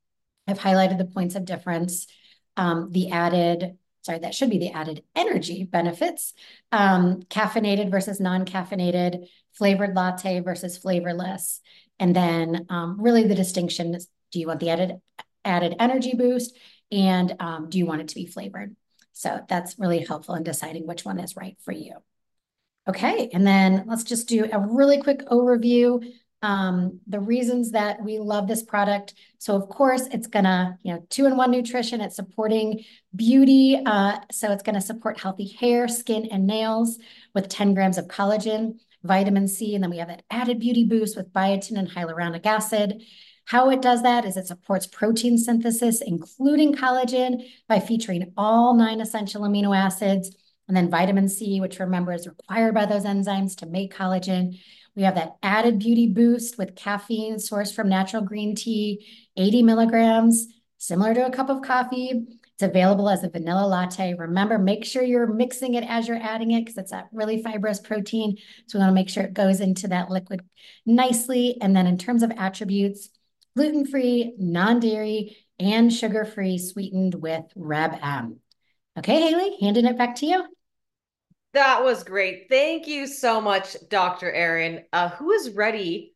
[0.48, 2.08] i've highlighted the points of difference
[2.58, 6.34] um, the added sorry that should be the added energy benefits
[6.72, 11.62] um, caffeinated versus non-caffeinated flavored latte versus flavorless.
[12.00, 15.00] And then um, really the distinction is do you want the added
[15.46, 16.58] added energy boost
[16.92, 18.76] and um, do you want it to be flavored?
[19.14, 21.94] So that's really helpful in deciding which one is right for you.
[22.88, 26.04] Okay and then let's just do a really quick overview
[26.44, 29.14] um, the reasons that we love this product.
[29.40, 32.84] So of course it's gonna, you know, two-in-one nutrition, it's supporting
[33.16, 33.82] beauty.
[33.84, 37.00] Uh, so it's gonna support healthy hair, skin, and nails
[37.34, 41.16] with 10 grams of collagen, vitamin C, and then we have that added beauty boost
[41.16, 43.02] with biotin and hyaluronic acid.
[43.46, 49.00] How it does that is it supports protein synthesis, including collagen, by featuring all nine
[49.00, 50.36] essential amino acids,
[50.68, 54.58] and then vitamin C, which remember is required by those enzymes to make collagen.
[54.96, 60.48] We have that added beauty boost with caffeine sourced from natural green tea, 80 milligrams,
[60.78, 62.26] similar to a cup of coffee.
[62.54, 64.14] It's available as a vanilla latte.
[64.14, 67.80] Remember, make sure you're mixing it as you're adding it because it's that really fibrous
[67.80, 68.38] protein.
[68.68, 70.42] So we want to make sure it goes into that liquid
[70.86, 71.58] nicely.
[71.60, 73.10] And then in terms of attributes,
[73.56, 78.40] gluten-free, non-dairy, and sugar-free sweetened with Reb M.
[78.98, 80.46] Okay, Haley, handing it back to you.
[81.54, 82.48] That was great.
[82.50, 84.32] Thank you so much, Dr.
[84.32, 84.86] Erin.
[84.92, 86.14] Uh, who is ready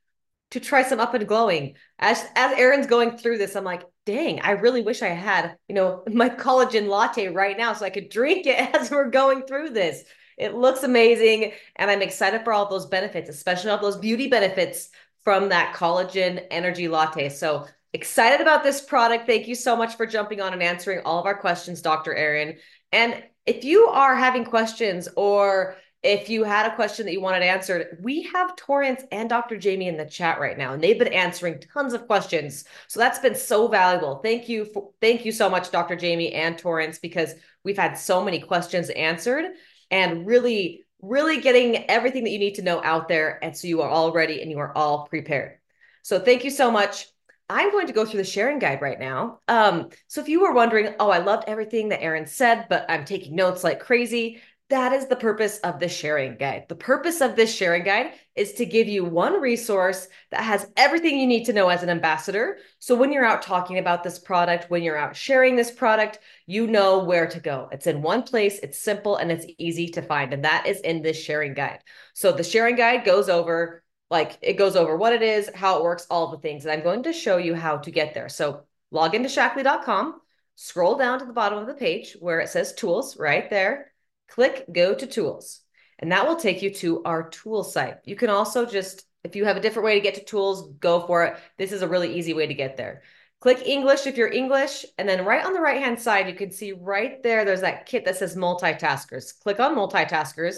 [0.52, 1.76] to try some up and glowing?
[2.00, 5.76] As as Erin's going through this, I'm like, dang, I really wish I had, you
[5.76, 9.70] know, my collagen latte right now so I could drink it as we're going through
[9.72, 10.04] this.
[10.38, 14.90] It looks amazing, and I'm excited for all those benefits, especially all those beauty benefits
[15.24, 17.30] from that collagen energy latte.
[17.30, 19.26] So excited about this product.
[19.26, 22.14] Thank you so much for jumping on and answering all of our questions, Dr.
[22.14, 22.58] Erin.
[22.92, 27.42] And if you are having questions or if you had a question that you wanted
[27.42, 29.58] answered, we have Torrance and Dr.
[29.58, 32.66] Jamie in the chat right now, and they've been answering tons of questions.
[32.88, 34.20] So that's been so valuable.
[34.24, 35.96] Thank you for thank you so much, Dr.
[35.96, 37.34] Jamie and Torrance, because
[37.64, 39.46] we've had so many questions answered
[39.90, 43.44] and really, really getting everything that you need to know out there.
[43.44, 45.58] And so you are all ready and you are all prepared.
[46.04, 47.08] So thank you so much.
[47.50, 49.40] I'm going to go through the sharing guide right now.
[49.48, 53.06] Um, so if you were wondering, oh, I loved everything that Erin said, but I'm
[53.06, 56.66] taking notes like crazy, that is the purpose of the sharing guide.
[56.68, 61.18] The purpose of this sharing guide is to give you one resource that has everything
[61.18, 62.58] you need to know as an ambassador.
[62.80, 66.68] So when you're out talking about this product, when you're out sharing this product, you
[66.68, 67.70] know where to go.
[67.72, 70.34] It's in one place, it's simple, and it's easy to find.
[70.34, 71.80] And that is in this sharing guide.
[72.14, 75.84] So the sharing guide goes over like it goes over what it is, how it
[75.84, 76.66] works, all the things.
[76.66, 78.30] And I'm going to show you how to get there.
[78.30, 80.22] So log into shaklee.com,
[80.56, 83.92] scroll down to the bottom of the page where it says tools right there,
[84.30, 85.62] click go to tools.
[86.00, 87.98] And that will take you to our tool site.
[88.06, 91.06] You can also just, if you have a different way to get to tools, go
[91.06, 91.38] for it.
[91.58, 93.02] This is a really easy way to get there.
[93.40, 94.86] Click English if you're English.
[94.98, 97.88] And then right on the right hand side, you can see right there, there's that
[97.88, 99.40] kit that says multitaskers.
[99.40, 100.58] Click on multitaskers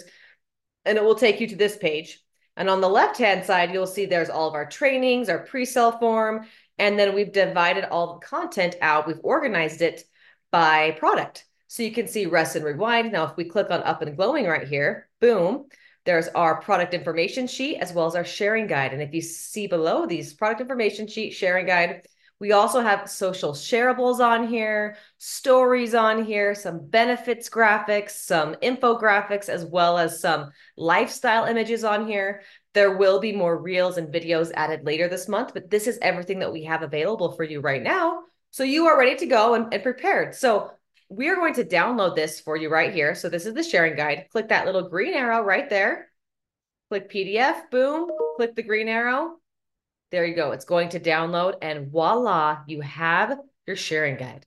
[0.85, 2.21] and it will take you to this page.
[2.57, 6.45] And on the left-hand side, you'll see there's all of our trainings, our pre-sale form,
[6.77, 9.07] and then we've divided all the content out.
[9.07, 10.03] We've organized it
[10.51, 11.45] by product.
[11.67, 13.11] So you can see rest and rewind.
[13.11, 15.65] Now, if we click on up and glowing right here, boom,
[16.05, 18.93] there's our product information sheet as well as our sharing guide.
[18.93, 22.07] And if you see below these product information sheet, sharing guide,
[22.39, 29.49] we also have social shareables on here, stories on here, some benefits graphics, some infographics,
[29.49, 32.41] as well as some lifestyle images on here.
[32.73, 36.39] There will be more reels and videos added later this month, but this is everything
[36.39, 38.21] that we have available for you right now.
[38.51, 40.33] So you are ready to go and, and prepared.
[40.33, 40.71] So
[41.09, 43.15] we are going to download this for you right here.
[43.15, 44.27] So this is the sharing guide.
[44.31, 46.09] Click that little green arrow right there.
[46.87, 49.39] Click PDF, boom, click the green arrow
[50.11, 50.51] there you go.
[50.51, 54.45] It's going to download and voila, you have your sharing guide.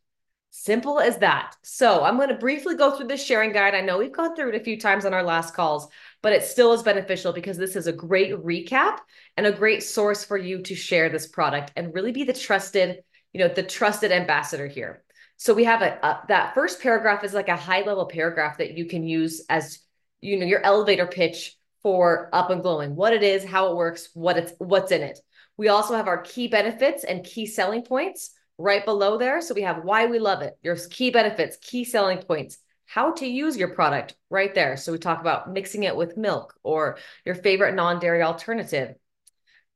[0.51, 1.57] Simple as that.
[1.63, 3.75] So I'm going to briefly go through this sharing guide.
[3.75, 5.89] I know we've gone through it a few times on our last calls,
[6.21, 8.99] but it still is beneficial because this is a great recap
[9.39, 12.99] and a great source for you to share this product and really be the trusted,
[13.33, 15.03] you know, the trusted ambassador here.
[15.39, 18.77] So we have a, a that first paragraph is like a high level paragraph that
[18.77, 19.79] you can use as,
[20.21, 24.11] you know, your elevator pitch for up and glowing, what it is, how it works,
[24.15, 25.19] what it's what's in it.
[25.63, 29.41] We also have our key benefits and key selling points right below there.
[29.41, 33.27] So we have why we love it, your key benefits, key selling points, how to
[33.29, 34.77] use your product right there.
[34.77, 38.97] So we talk about mixing it with milk or your favorite non dairy alternative.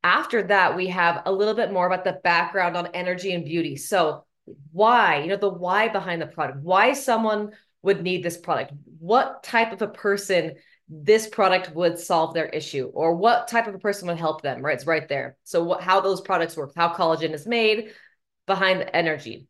[0.03, 3.77] After that, we have a little bit more about the background on energy and beauty.
[3.77, 4.25] So,
[4.73, 9.45] why, you know, the why behind the product, why someone would need this product, what
[9.45, 10.57] type of a person
[10.89, 14.63] this product would solve their issue or what type of a person would help them
[14.63, 14.75] right?
[14.75, 15.37] It's right there.
[15.45, 17.91] So what, how those products work how collagen is made
[18.47, 19.49] behind the energy.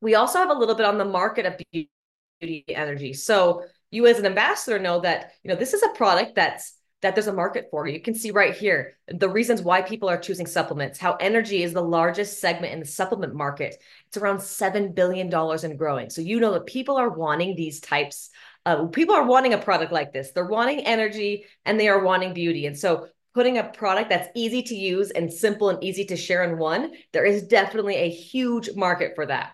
[0.00, 3.12] We also have a little bit on the market of beauty energy.
[3.12, 7.14] So you as an ambassador know that you know this is a product that's that
[7.14, 7.88] there's a market for.
[7.88, 11.72] You can see right here the reasons why people are choosing supplements how energy is
[11.72, 13.82] the largest segment in the supplement market.
[14.06, 16.10] It's around 7 billion dollars and growing.
[16.10, 18.30] So you know that people are wanting these types
[18.66, 20.32] uh, people are wanting a product like this.
[20.32, 22.66] They're wanting energy and they are wanting beauty.
[22.66, 26.42] And so putting a product that's easy to use and simple and easy to share
[26.44, 29.52] in one, there is definitely a huge market for that.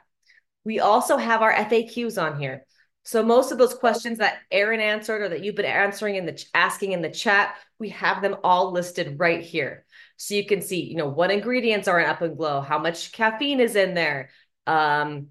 [0.65, 2.65] We also have our FAQs on here.
[3.05, 6.45] So most of those questions that Erin answered or that you've been answering in the
[6.55, 9.85] asking in the chat, we have them all listed right here.
[10.17, 13.13] So you can see, you know, what ingredients are in Up and Glow, how much
[13.13, 14.31] caffeine is in there,
[14.67, 15.29] um,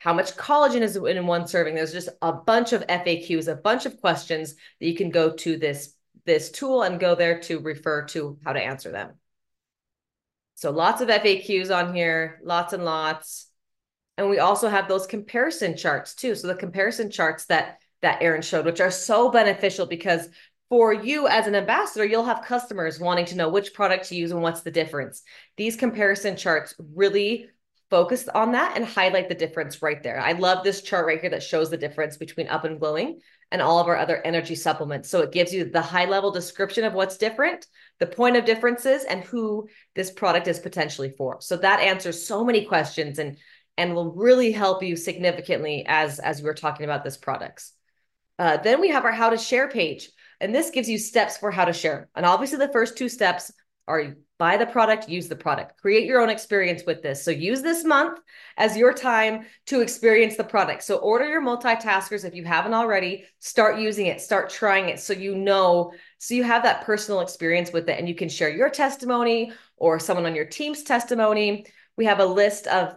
[0.00, 1.74] how much collagen is in one serving.
[1.74, 5.58] There's just a bunch of FAQs, a bunch of questions that you can go to
[5.58, 9.12] this, this tool and go there to refer to how to answer them.
[10.54, 13.48] So lots of FAQs on here, lots and lots.
[14.16, 16.34] And we also have those comparison charts too.
[16.34, 20.28] So the comparison charts that that Erin showed, which are so beneficial because
[20.70, 24.30] for you as an ambassador, you'll have customers wanting to know which product to use
[24.30, 25.22] and what's the difference.
[25.58, 27.50] These comparison charts really
[27.90, 30.20] focus on that and highlight the difference right there.
[30.20, 33.60] I love this chart right here that shows the difference between Up and Glowing and
[33.60, 35.10] all of our other energy supplements.
[35.10, 37.66] So it gives you the high level description of what's different,
[37.98, 41.38] the point of differences, and who this product is potentially for.
[41.40, 43.36] So that answers so many questions and
[43.76, 47.72] and will really help you significantly as as we were talking about this products.
[48.38, 51.50] Uh, then we have our how to share page, and this gives you steps for
[51.50, 52.08] how to share.
[52.14, 53.50] And obviously, the first two steps
[53.90, 57.22] are buy the product, use the product, create your own experience with this.
[57.22, 58.18] So use this month
[58.56, 60.82] as your time to experience the product.
[60.82, 65.12] So order your multitaskers if you haven't already, start using it, start trying it so
[65.12, 68.70] you know, so you have that personal experience with it and you can share your
[68.70, 71.66] testimony or someone on your team's testimony.
[71.98, 72.96] We have a list of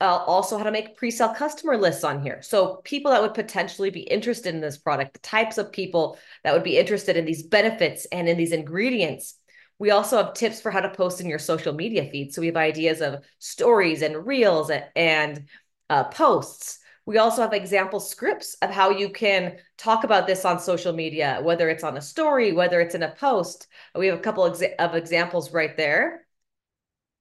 [0.00, 2.42] uh, also how to make pre-sale customer lists on here.
[2.42, 6.52] So people that would potentially be interested in this product, the types of people that
[6.52, 9.36] would be interested in these benefits and in these ingredients
[9.82, 12.32] we also have tips for how to post in your social media feed.
[12.32, 15.48] So we have ideas of stories and reels and
[15.90, 16.78] uh, posts.
[17.04, 21.40] We also have example scripts of how you can talk about this on social media,
[21.42, 23.66] whether it's on a story, whether it's in a post.
[23.96, 26.26] We have a couple of examples right there.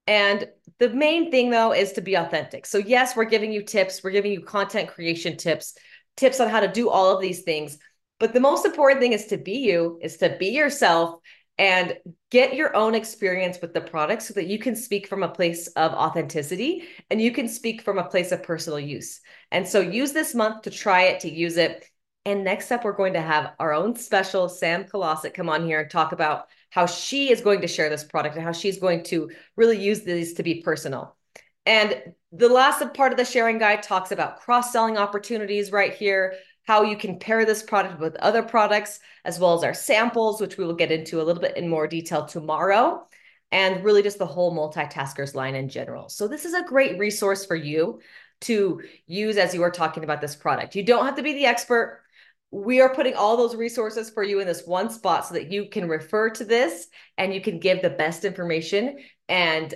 [0.05, 0.47] And
[0.77, 2.67] the main thing, though, is to be authentic.
[2.67, 5.75] So, yes, we're giving you tips, we're giving you content creation tips,
[6.15, 7.79] tips on how to do all of these things.
[8.19, 11.15] But the most important thing is to be you, is to be yourself
[11.57, 11.97] and
[12.31, 15.67] get your own experience with the product so that you can speak from a place
[15.67, 19.21] of authenticity and you can speak from a place of personal use.
[19.51, 21.85] And so use this month to try it, to use it.
[22.25, 25.81] And next up, we're going to have our own special Sam Kalasek come on here
[25.81, 29.03] and talk about how she is going to share this product and how she's going
[29.03, 31.15] to really use these to be personal.
[31.65, 36.35] And the last part of the sharing guide talks about cross selling opportunities right here,
[36.65, 40.57] how you can pair this product with other products, as well as our samples, which
[40.57, 43.05] we will get into a little bit in more detail tomorrow,
[43.51, 46.09] and really just the whole multitaskers line in general.
[46.09, 47.99] So this is a great resource for you
[48.41, 50.75] to use as you are talking about this product.
[50.75, 52.01] You don't have to be the expert.
[52.49, 55.69] We are putting all those resources for you in this one spot so that you
[55.69, 59.73] can refer to this and you can give the best information and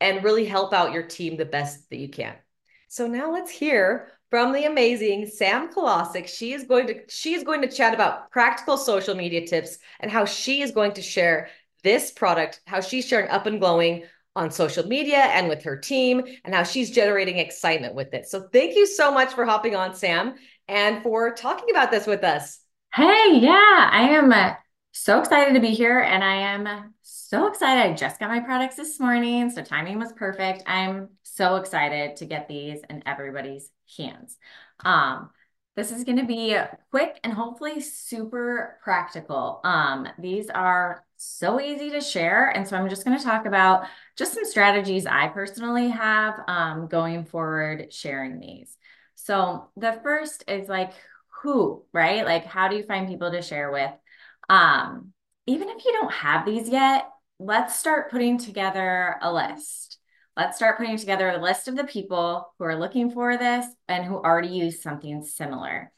[0.00, 2.36] and really help out your team the best that you can.
[2.88, 6.28] So now let's hear from the amazing Sam Kalasek.
[6.28, 10.10] She is going to she is going to chat about practical social media tips and
[10.10, 11.48] how she is going to share
[11.82, 14.04] this product, how she's sharing up and glowing
[14.36, 18.26] on social media and with her team and how she's generating excitement with it.
[18.28, 20.34] So thank you so much for hopping on Sam
[20.68, 22.60] and for talking about this with us.
[22.94, 24.54] Hey, yeah, I am uh,
[24.92, 27.90] so excited to be here and I am so excited.
[27.90, 30.62] I just got my products this morning, so timing was perfect.
[30.66, 34.36] I'm so excited to get these in everybody's hands.
[34.84, 35.30] Um,
[35.76, 36.56] this is going to be
[36.90, 39.60] quick and hopefully super practical.
[39.62, 42.48] Um, these are so easy to share.
[42.50, 43.86] And so I'm just going to talk about
[44.16, 48.76] just some strategies I personally have um, going forward sharing these.
[49.14, 50.92] So the first is like
[51.42, 52.24] who, right?
[52.24, 53.92] Like how do you find people to share with?
[54.48, 55.12] Um,
[55.46, 57.08] even if you don't have these yet,
[57.38, 59.98] let's start putting together a list
[60.38, 64.04] let's start putting together a list of the people who are looking for this and
[64.04, 65.90] who already use something similar.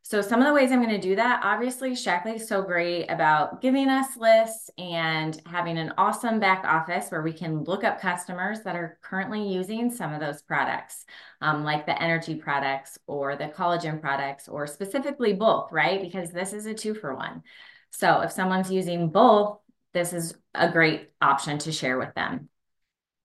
[0.00, 3.06] So some of the ways I'm going to do that, obviously, Shaklee is so great
[3.08, 8.00] about giving us lists and having an awesome back office where we can look up
[8.00, 11.04] customers that are currently using some of those products,
[11.42, 16.00] um, like the energy products or the collagen products, or specifically both, right?
[16.00, 17.42] Because this is a two for one.
[17.90, 19.58] So if someone's using both,
[19.92, 22.48] this is a great option to share with them.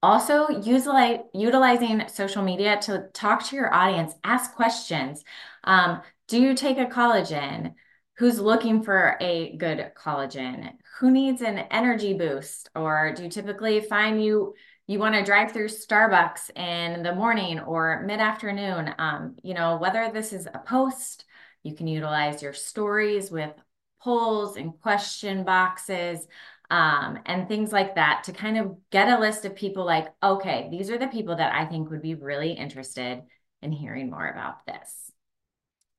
[0.04, 5.24] Also, utilize, utilizing social media to talk to your audience, ask questions.
[5.64, 7.74] Um, do you take a collagen?
[8.18, 10.72] Who's looking for a good collagen?
[11.00, 12.70] Who needs an energy boost?
[12.76, 14.54] Or do you typically find you
[14.86, 18.94] you want to drive through Starbucks in the morning or mid afternoon?
[18.98, 21.26] Um, you know, whether this is a post,
[21.64, 23.52] you can utilize your stories with
[24.00, 26.28] polls and question boxes
[26.70, 30.68] um, and things like that to kind of get a list of people like, okay,
[30.70, 33.24] these are the people that I think would be really interested
[33.62, 35.12] in hearing more about this.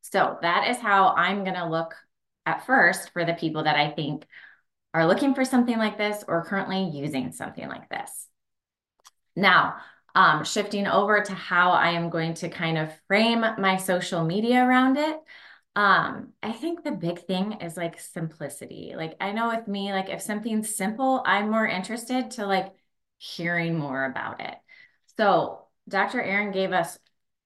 [0.02, 1.94] So that is how I'm going to look
[2.46, 4.26] at first for the people that I think
[4.94, 8.26] are looking for something like this or currently using something like this.
[9.36, 9.76] Now,
[10.14, 14.64] um, shifting over to how I am going to kind of frame my social media
[14.64, 15.16] around it.
[15.78, 18.94] Um, I think the big thing is like simplicity.
[18.96, 22.72] Like I know with me, like if something's simple, I'm more interested to like
[23.18, 24.56] hearing more about it.
[25.16, 26.20] So Dr.
[26.20, 26.98] Erin gave us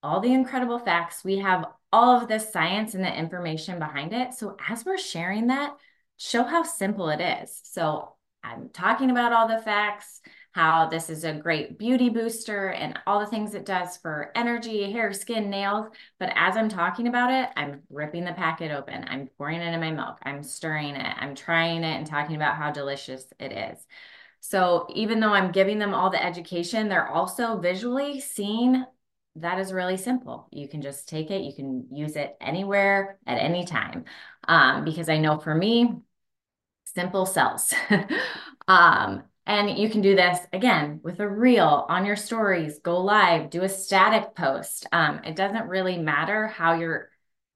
[0.02, 1.22] all the incredible facts.
[1.22, 4.32] We have all of the science and the information behind it.
[4.32, 5.76] So as we're sharing that,
[6.16, 7.60] show how simple it is.
[7.64, 10.22] So I'm talking about all the facts,
[10.52, 14.90] how this is a great beauty booster and all the things it does for energy,
[14.92, 15.86] hair, skin, nails.
[16.18, 19.04] But as I'm talking about it, I'm ripping the packet open.
[19.08, 20.18] I'm pouring it in my milk.
[20.22, 21.16] I'm stirring it.
[21.18, 23.86] I'm trying it and talking about how delicious it is.
[24.40, 28.84] So even though I'm giving them all the education, they're also visually seeing
[29.36, 30.48] that is really simple.
[30.50, 34.04] You can just take it, you can use it anywhere at any time.
[34.46, 35.94] Um, because I know for me,
[36.84, 37.72] simple sells.
[38.68, 43.50] um, and you can do this again with a reel on your stories, go live,
[43.50, 44.86] do a static post.
[44.92, 47.10] Um, it doesn't really matter how you're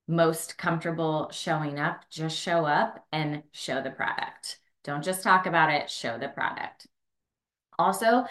[0.08, 4.58] most comfortable showing up, just show up and show the product.
[4.84, 6.86] Don't just talk about it, show the product.
[7.78, 8.26] Also,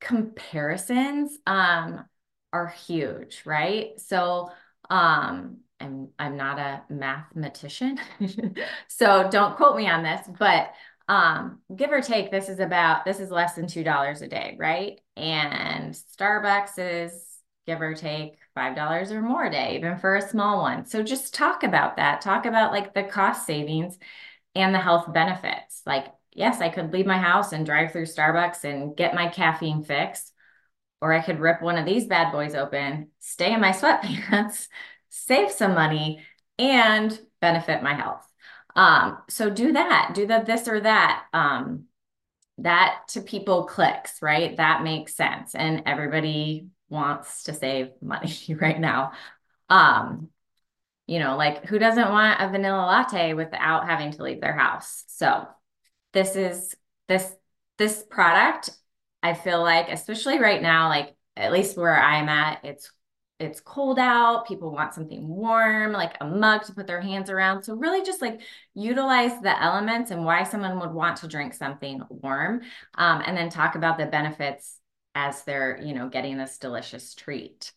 [0.00, 1.38] comparisons.
[1.46, 2.04] Um,
[2.52, 3.98] are huge, right?
[4.00, 4.50] So
[4.90, 7.98] um, I'm I'm not a mathematician,
[8.88, 10.72] so don't quote me on this, but
[11.08, 14.56] um, give or take, this is about this is less than two dollars a day,
[14.58, 15.00] right?
[15.16, 17.24] And Starbucks is
[17.66, 20.84] give or take five dollars or more a day, even for a small one.
[20.86, 22.20] So just talk about that.
[22.20, 23.98] Talk about like the cost savings
[24.54, 25.82] and the health benefits.
[25.86, 29.84] Like, yes, I could leave my house and drive through Starbucks and get my caffeine
[29.84, 30.32] fix
[31.00, 34.68] or I could rip one of these bad boys open, stay in my sweatpants,
[35.08, 36.24] save some money,
[36.58, 38.27] and benefit my health.
[38.76, 41.26] Um, so do that, do the this or that.
[41.32, 41.84] Um,
[42.58, 44.56] that to people clicks, right?
[44.56, 45.54] That makes sense.
[45.54, 49.12] And everybody wants to save money right now.
[49.68, 50.30] Um,
[51.06, 55.04] you know, like who doesn't want a vanilla latte without having to leave their house?
[55.08, 55.46] So
[56.12, 56.74] this is
[57.06, 57.32] this
[57.78, 58.70] this product
[59.22, 62.90] I feel like, especially right now, like at least where I'm at, it's
[63.40, 64.46] it's cold out.
[64.46, 67.62] People want something warm, like a mug to put their hands around.
[67.62, 68.40] So really just like
[68.74, 72.62] utilize the elements and why someone would want to drink something warm.
[72.96, 74.78] Um, and then talk about the benefits
[75.14, 77.72] as they're, you know, getting this delicious treat.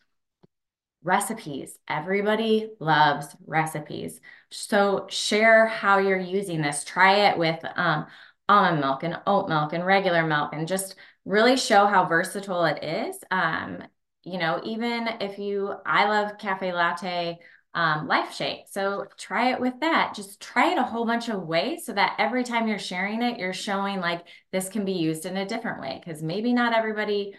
[1.04, 1.78] Recipes.
[1.88, 4.20] Everybody loves recipes.
[4.50, 6.84] So share how you're using this.
[6.84, 8.08] Try it with um,
[8.50, 10.96] almond milk and oat milk and regular milk and just
[11.26, 13.18] really show how versatile it is.
[13.32, 13.84] Um,
[14.24, 17.40] you know, even if you, I love cafe latte,
[17.74, 18.66] um, life shake.
[18.70, 20.14] So try it with that.
[20.14, 23.40] Just try it a whole bunch of ways so that every time you're sharing it,
[23.40, 26.02] you're showing like this can be used in a different way.
[26.04, 27.34] Because maybe not everybody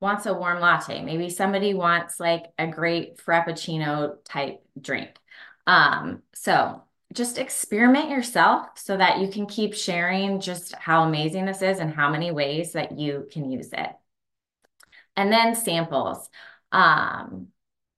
[0.00, 1.02] wants a warm latte.
[1.02, 5.10] Maybe somebody wants like a great Frappuccino type drink.
[5.66, 6.82] Um, so
[7.12, 11.94] just experiment yourself so that you can keep sharing just how amazing this is and
[11.94, 13.90] how many ways that you can use it.
[15.16, 16.28] And then samples.
[16.72, 17.48] Um,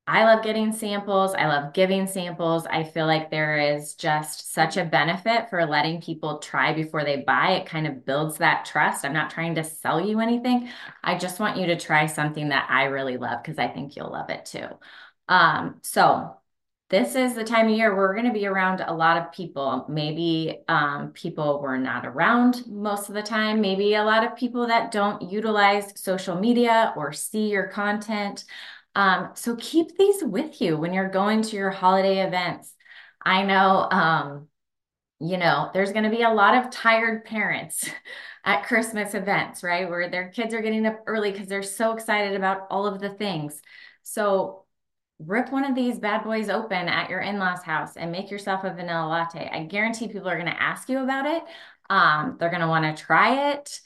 [0.08, 1.34] I love getting samples.
[1.34, 2.66] I love giving samples.
[2.66, 7.22] I feel like there is just such a benefit for letting people try before they
[7.22, 7.52] buy.
[7.52, 9.04] It kind of builds that trust.
[9.04, 10.70] I'm not trying to sell you anything.
[11.02, 14.12] I just want you to try something that I really love because I think you'll
[14.12, 14.68] love it too.
[15.28, 16.36] Um, so
[16.88, 19.84] this is the time of year we're going to be around a lot of people.
[19.88, 23.60] Maybe um, people were not around most of the time.
[23.60, 28.44] Maybe a lot of people that don't utilize social media or see your content.
[28.94, 32.72] Um, so keep these with you when you're going to your holiday events.
[33.24, 34.46] I know, um,
[35.18, 37.90] you know, there's going to be a lot of tired parents
[38.44, 39.90] at Christmas events, right?
[39.90, 43.10] Where their kids are getting up early because they're so excited about all of the
[43.10, 43.60] things.
[44.04, 44.65] So
[45.18, 48.72] rip one of these bad boys open at your in-laws house and make yourself a
[48.72, 49.50] vanilla latte.
[49.52, 51.42] I guarantee people are going to ask you about it.
[51.88, 53.80] Um, they're going to want to try it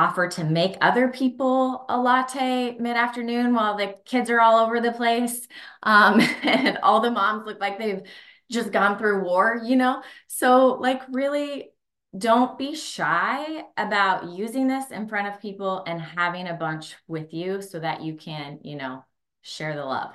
[0.00, 4.92] offer to make other people a latte mid-afternoon while the kids are all over the
[4.92, 5.46] place
[5.82, 8.02] um, and all the moms look like they've
[8.50, 11.70] just gone through war you know so like really
[12.16, 17.34] don't be shy about using this in front of people and having a bunch with
[17.34, 19.04] you so that you can you know
[19.42, 20.12] share the love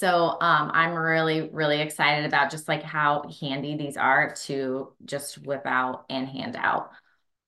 [0.00, 5.44] so um, I'm really, really excited about just like how handy these are to just
[5.44, 6.90] whip out and hand out.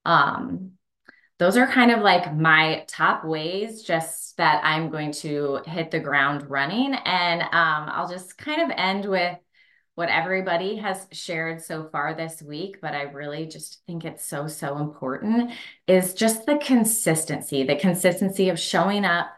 [0.05, 0.73] Um,
[1.39, 5.99] those are kind of like my top ways just that I'm going to hit the
[5.99, 6.93] ground running.
[6.93, 9.35] And um, I'll just kind of end with
[9.95, 14.47] what everybody has shared so far this week, but I really just think it's so,
[14.47, 15.53] so important
[15.87, 19.31] is just the consistency, the consistency of showing up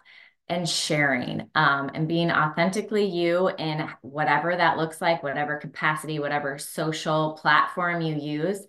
[0.48, 6.58] and sharing um, and being authentically you in whatever that looks like, whatever capacity, whatever
[6.58, 8.66] social platform you use.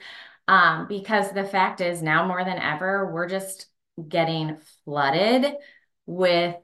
[0.49, 3.67] Um, because the fact is, now more than ever, we're just
[4.09, 5.55] getting flooded
[6.07, 6.57] with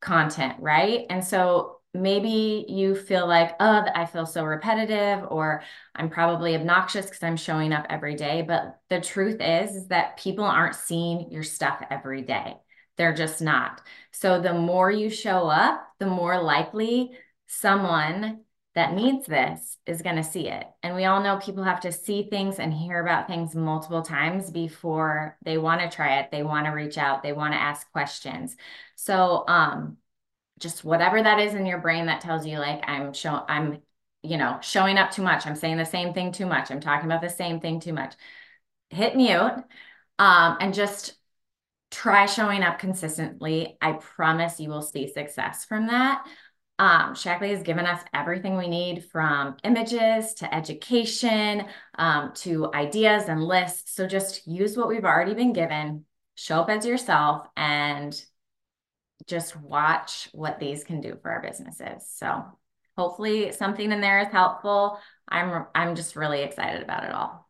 [0.00, 1.06] content, right?
[1.08, 5.62] And so maybe you feel like, oh, I feel so repetitive, or
[5.94, 8.42] I'm probably obnoxious because I'm showing up every day.
[8.42, 12.56] But the truth is, is that people aren't seeing your stuff every day.
[12.98, 13.80] They're just not.
[14.10, 17.12] So the more you show up, the more likely
[17.46, 18.40] someone
[18.74, 20.64] that needs this is going to see it.
[20.82, 24.50] And we all know people have to see things and hear about things multiple times
[24.50, 26.30] before they want to try it.
[26.30, 28.56] They want to reach out, they want to ask questions.
[28.94, 29.96] So, um,
[30.58, 33.80] just whatever that is in your brain that tells you like I'm show I'm
[34.22, 35.46] you know showing up too much.
[35.46, 36.70] I'm saying the same thing too much.
[36.70, 38.14] I'm talking about the same thing too much.
[38.90, 39.64] Hit mute
[40.18, 41.14] um, and just
[41.90, 43.76] try showing up consistently.
[43.80, 46.26] I promise you will see success from that.
[46.78, 51.66] Um, Shaklee has given us everything we need from images to education
[51.98, 53.94] um, to ideas and lists.
[53.96, 56.04] So just use what we've already been given,
[56.36, 58.14] show up as yourself, and
[59.26, 62.08] just watch what these can do for our businesses.
[62.14, 62.44] So
[62.96, 65.00] hopefully something in there is helpful.
[65.28, 67.47] I'm I'm just really excited about it all.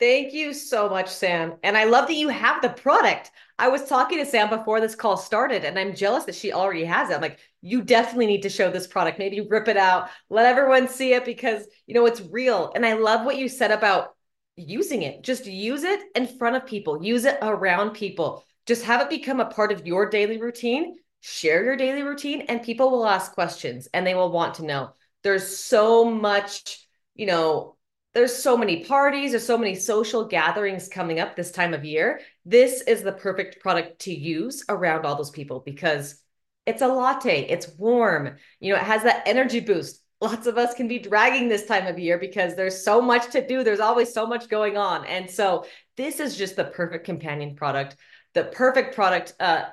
[0.00, 1.54] Thank you so much, Sam.
[1.64, 3.32] And I love that you have the product.
[3.58, 6.84] I was talking to Sam before this call started, and I'm jealous that she already
[6.84, 7.14] has it.
[7.14, 9.18] I'm like, you definitely need to show this product.
[9.18, 12.70] Maybe rip it out, let everyone see it because you know it's real.
[12.76, 14.14] And I love what you said about
[14.54, 15.24] using it.
[15.24, 18.44] Just use it in front of people, use it around people.
[18.66, 20.94] Just have it become a part of your daily routine.
[21.20, 24.92] Share your daily routine, and people will ask questions and they will want to know.
[25.24, 26.86] There's so much,
[27.16, 27.77] you know,
[28.18, 32.20] there's so many parties, there's so many social gatherings coming up this time of year.
[32.44, 36.20] This is the perfect product to use around all those people because
[36.66, 40.02] it's a latte, it's warm, you know, it has that energy boost.
[40.20, 43.46] Lots of us can be dragging this time of year because there's so much to
[43.46, 45.04] do, there's always so much going on.
[45.04, 45.64] And so
[45.96, 47.94] this is just the perfect companion product,
[48.34, 49.66] the perfect product uh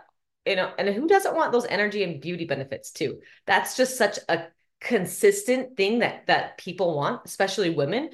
[0.45, 3.21] you know, and who doesn't want those energy and beauty benefits too?
[3.47, 4.43] That's just such a
[4.79, 8.11] consistent thing that that people want, especially women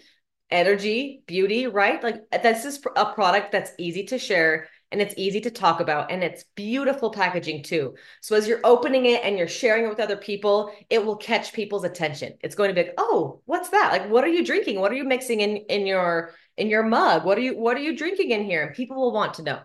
[0.51, 2.01] energy, beauty, right?
[2.03, 6.11] Like this is a product that's easy to share and it's easy to talk about
[6.11, 7.95] and it's beautiful packaging too.
[8.21, 11.53] So as you're opening it and you're sharing it with other people, it will catch
[11.53, 12.33] people's attention.
[12.41, 13.89] It's going to be like, "Oh, what's that?
[13.91, 14.79] Like what are you drinking?
[14.79, 17.25] What are you mixing in in your in your mug?
[17.25, 19.59] What are you what are you drinking in here?" And people will want to know.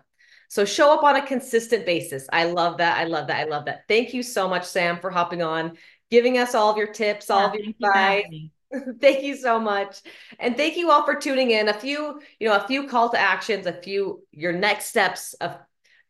[0.49, 2.27] So show up on a consistent basis.
[2.31, 2.97] I love that.
[2.97, 3.45] I love that.
[3.45, 3.81] I love that.
[3.89, 5.77] Thank you so much Sam for hopping on,
[6.09, 8.49] giving us all of your tips, all yeah, of your advice.
[9.01, 10.01] thank you so much.
[10.39, 11.69] And thank you all for tuning in.
[11.69, 15.57] A few, you know, a few call to actions, a few your next steps of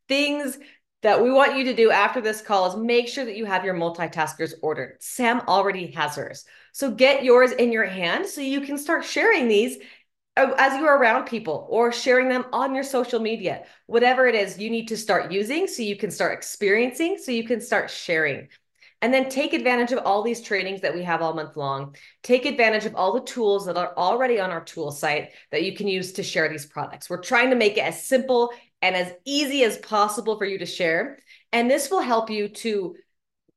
[0.08, 0.58] things
[1.04, 3.64] that we want you to do after this call is make sure that you have
[3.64, 4.98] your multitaskers ordered.
[5.00, 6.46] Sam already has hers.
[6.72, 9.78] So get yours in your hand so you can start sharing these
[10.36, 13.64] as you are around people or sharing them on your social media.
[13.86, 17.44] Whatever it is you need to start using so you can start experiencing, so you
[17.44, 18.48] can start sharing.
[19.02, 21.96] And then take advantage of all these trainings that we have all month long.
[22.24, 25.76] Take advantage of all the tools that are already on our tool site that you
[25.76, 27.10] can use to share these products.
[27.10, 30.66] We're trying to make it as simple and as easy as possible for you to
[30.66, 31.20] share.
[31.54, 32.96] And this will help you to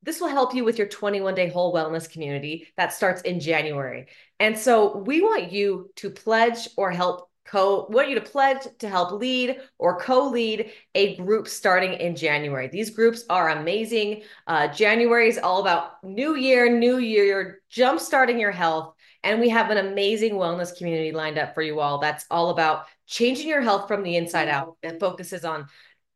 [0.02, 4.06] this will help you with your 21 day whole wellness community that starts in January.
[4.38, 8.88] And so we want you to pledge or help co want you to pledge to
[8.88, 12.68] help lead or co-lead a group starting in January.
[12.68, 14.22] These groups are amazing.
[14.46, 18.94] Uh, January is all about new year, new year, jump starting your health.
[19.22, 21.98] And we have an amazing wellness community lined up for you all.
[21.98, 24.76] That's all about changing your health from the inside out.
[24.82, 25.66] It focuses on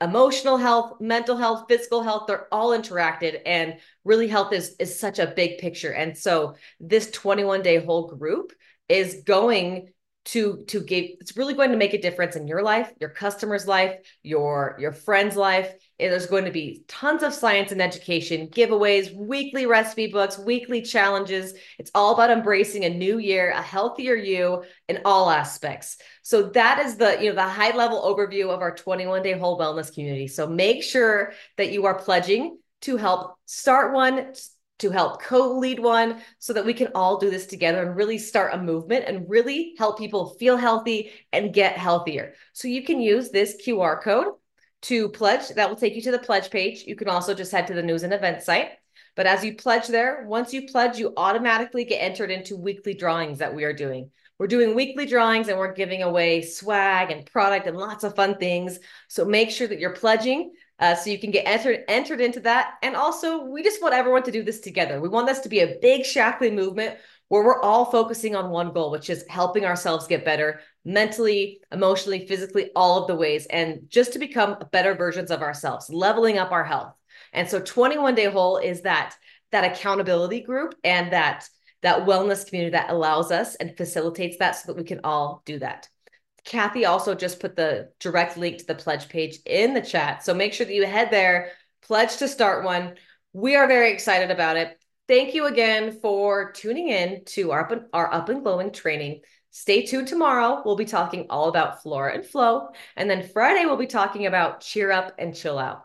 [0.01, 5.18] emotional health, mental health, physical health, they're all interacted and really health is is such
[5.18, 5.93] a big picture.
[5.93, 8.53] And so this 21 day whole group
[8.89, 9.93] is going
[10.25, 13.66] to to give it's really going to make a difference in your life your customer's
[13.66, 15.72] life your your friend's life.
[15.99, 21.55] There's going to be tons of science and education giveaways weekly recipe books weekly challenges.
[21.79, 25.99] It's all about embracing a new year a healthier you in all aspects.
[26.22, 29.59] So that is the you know the high level overview of our 21 day whole
[29.59, 30.27] wellness community.
[30.29, 34.33] So make sure that you are pledging to help start one
[34.85, 38.53] to help co-lead one so that we can all do this together and really start
[38.53, 42.35] a movement and really help people feel healthy and get healthier.
[42.53, 44.35] So you can use this QR code
[44.82, 45.49] to pledge.
[45.49, 46.85] That will take you to the pledge page.
[46.87, 48.72] You can also just head to the news and events site.
[49.16, 53.39] But as you pledge there, once you pledge, you automatically get entered into weekly drawings
[53.39, 54.11] that we are doing.
[54.39, 58.37] We're doing weekly drawings and we're giving away swag and product and lots of fun
[58.37, 58.80] things.
[59.09, 62.75] So make sure that you're pledging uh, so you can get entered entered into that.
[62.83, 65.01] And also, we just want everyone to do this together.
[65.01, 66.99] We want this to be a big Shaklee movement
[67.29, 72.27] where we're all focusing on one goal, which is helping ourselves get better mentally, emotionally,
[72.27, 76.53] physically, all of the ways, and just to become better versions of ourselves, leveling up
[76.53, 76.93] our health.
[77.33, 79.16] And so 21 Day Whole is that
[79.53, 81.49] that accountability group and that
[81.83, 85.59] that wellness community that allows us and facilitates that so that we can all do
[85.59, 85.89] that.
[86.45, 90.24] Kathy also just put the direct link to the pledge page in the chat.
[90.24, 92.95] So make sure that you head there, pledge to start one.
[93.32, 94.78] We are very excited about it.
[95.09, 99.20] Thank you again for tuning in to our, our Up and Glowing training.
[99.51, 100.62] Stay tuned tomorrow.
[100.64, 102.68] We'll be talking all about flora and flow.
[102.97, 105.84] And then Friday, we'll be talking about cheer up and chill out.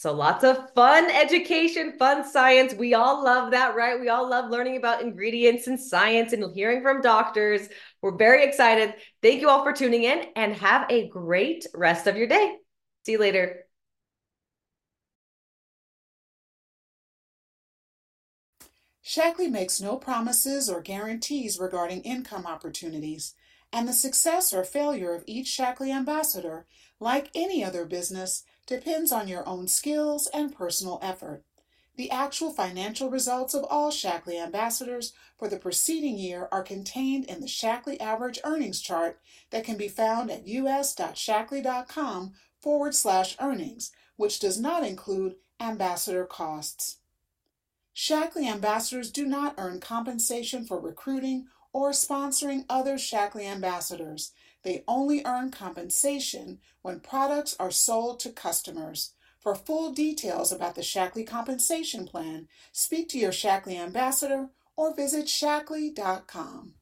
[0.00, 2.72] So lots of fun education, fun science.
[2.72, 4.00] We all love that, right?
[4.00, 7.68] We all love learning about ingredients and science and hearing from doctors.
[8.00, 8.94] We're very excited.
[9.20, 12.56] Thank you all for tuning in and have a great rest of your day.
[13.04, 13.66] See you later.
[19.04, 23.34] Shaklee makes no promises or guarantees regarding income opportunities,
[23.70, 26.66] and the success or failure of each Shaklee ambassador,
[27.00, 31.44] like any other business, depends on your own skills and personal effort.
[31.96, 37.40] The actual financial results of all Shaklee ambassadors for the preceding year are contained in
[37.40, 44.40] the Shaklee Average Earnings Chart that can be found at us.shaklee.com forward slash earnings, which
[44.40, 46.98] does not include ambassador costs.
[47.94, 54.32] Shaklee ambassadors do not earn compensation for recruiting or sponsoring other Shaklee ambassadors.
[54.62, 59.12] They only earn compensation when products are sold to customers.
[59.38, 65.26] For full details about the Shaklee Compensation Plan, speak to your Shaklee ambassador or visit
[65.26, 66.74] shaklee.com.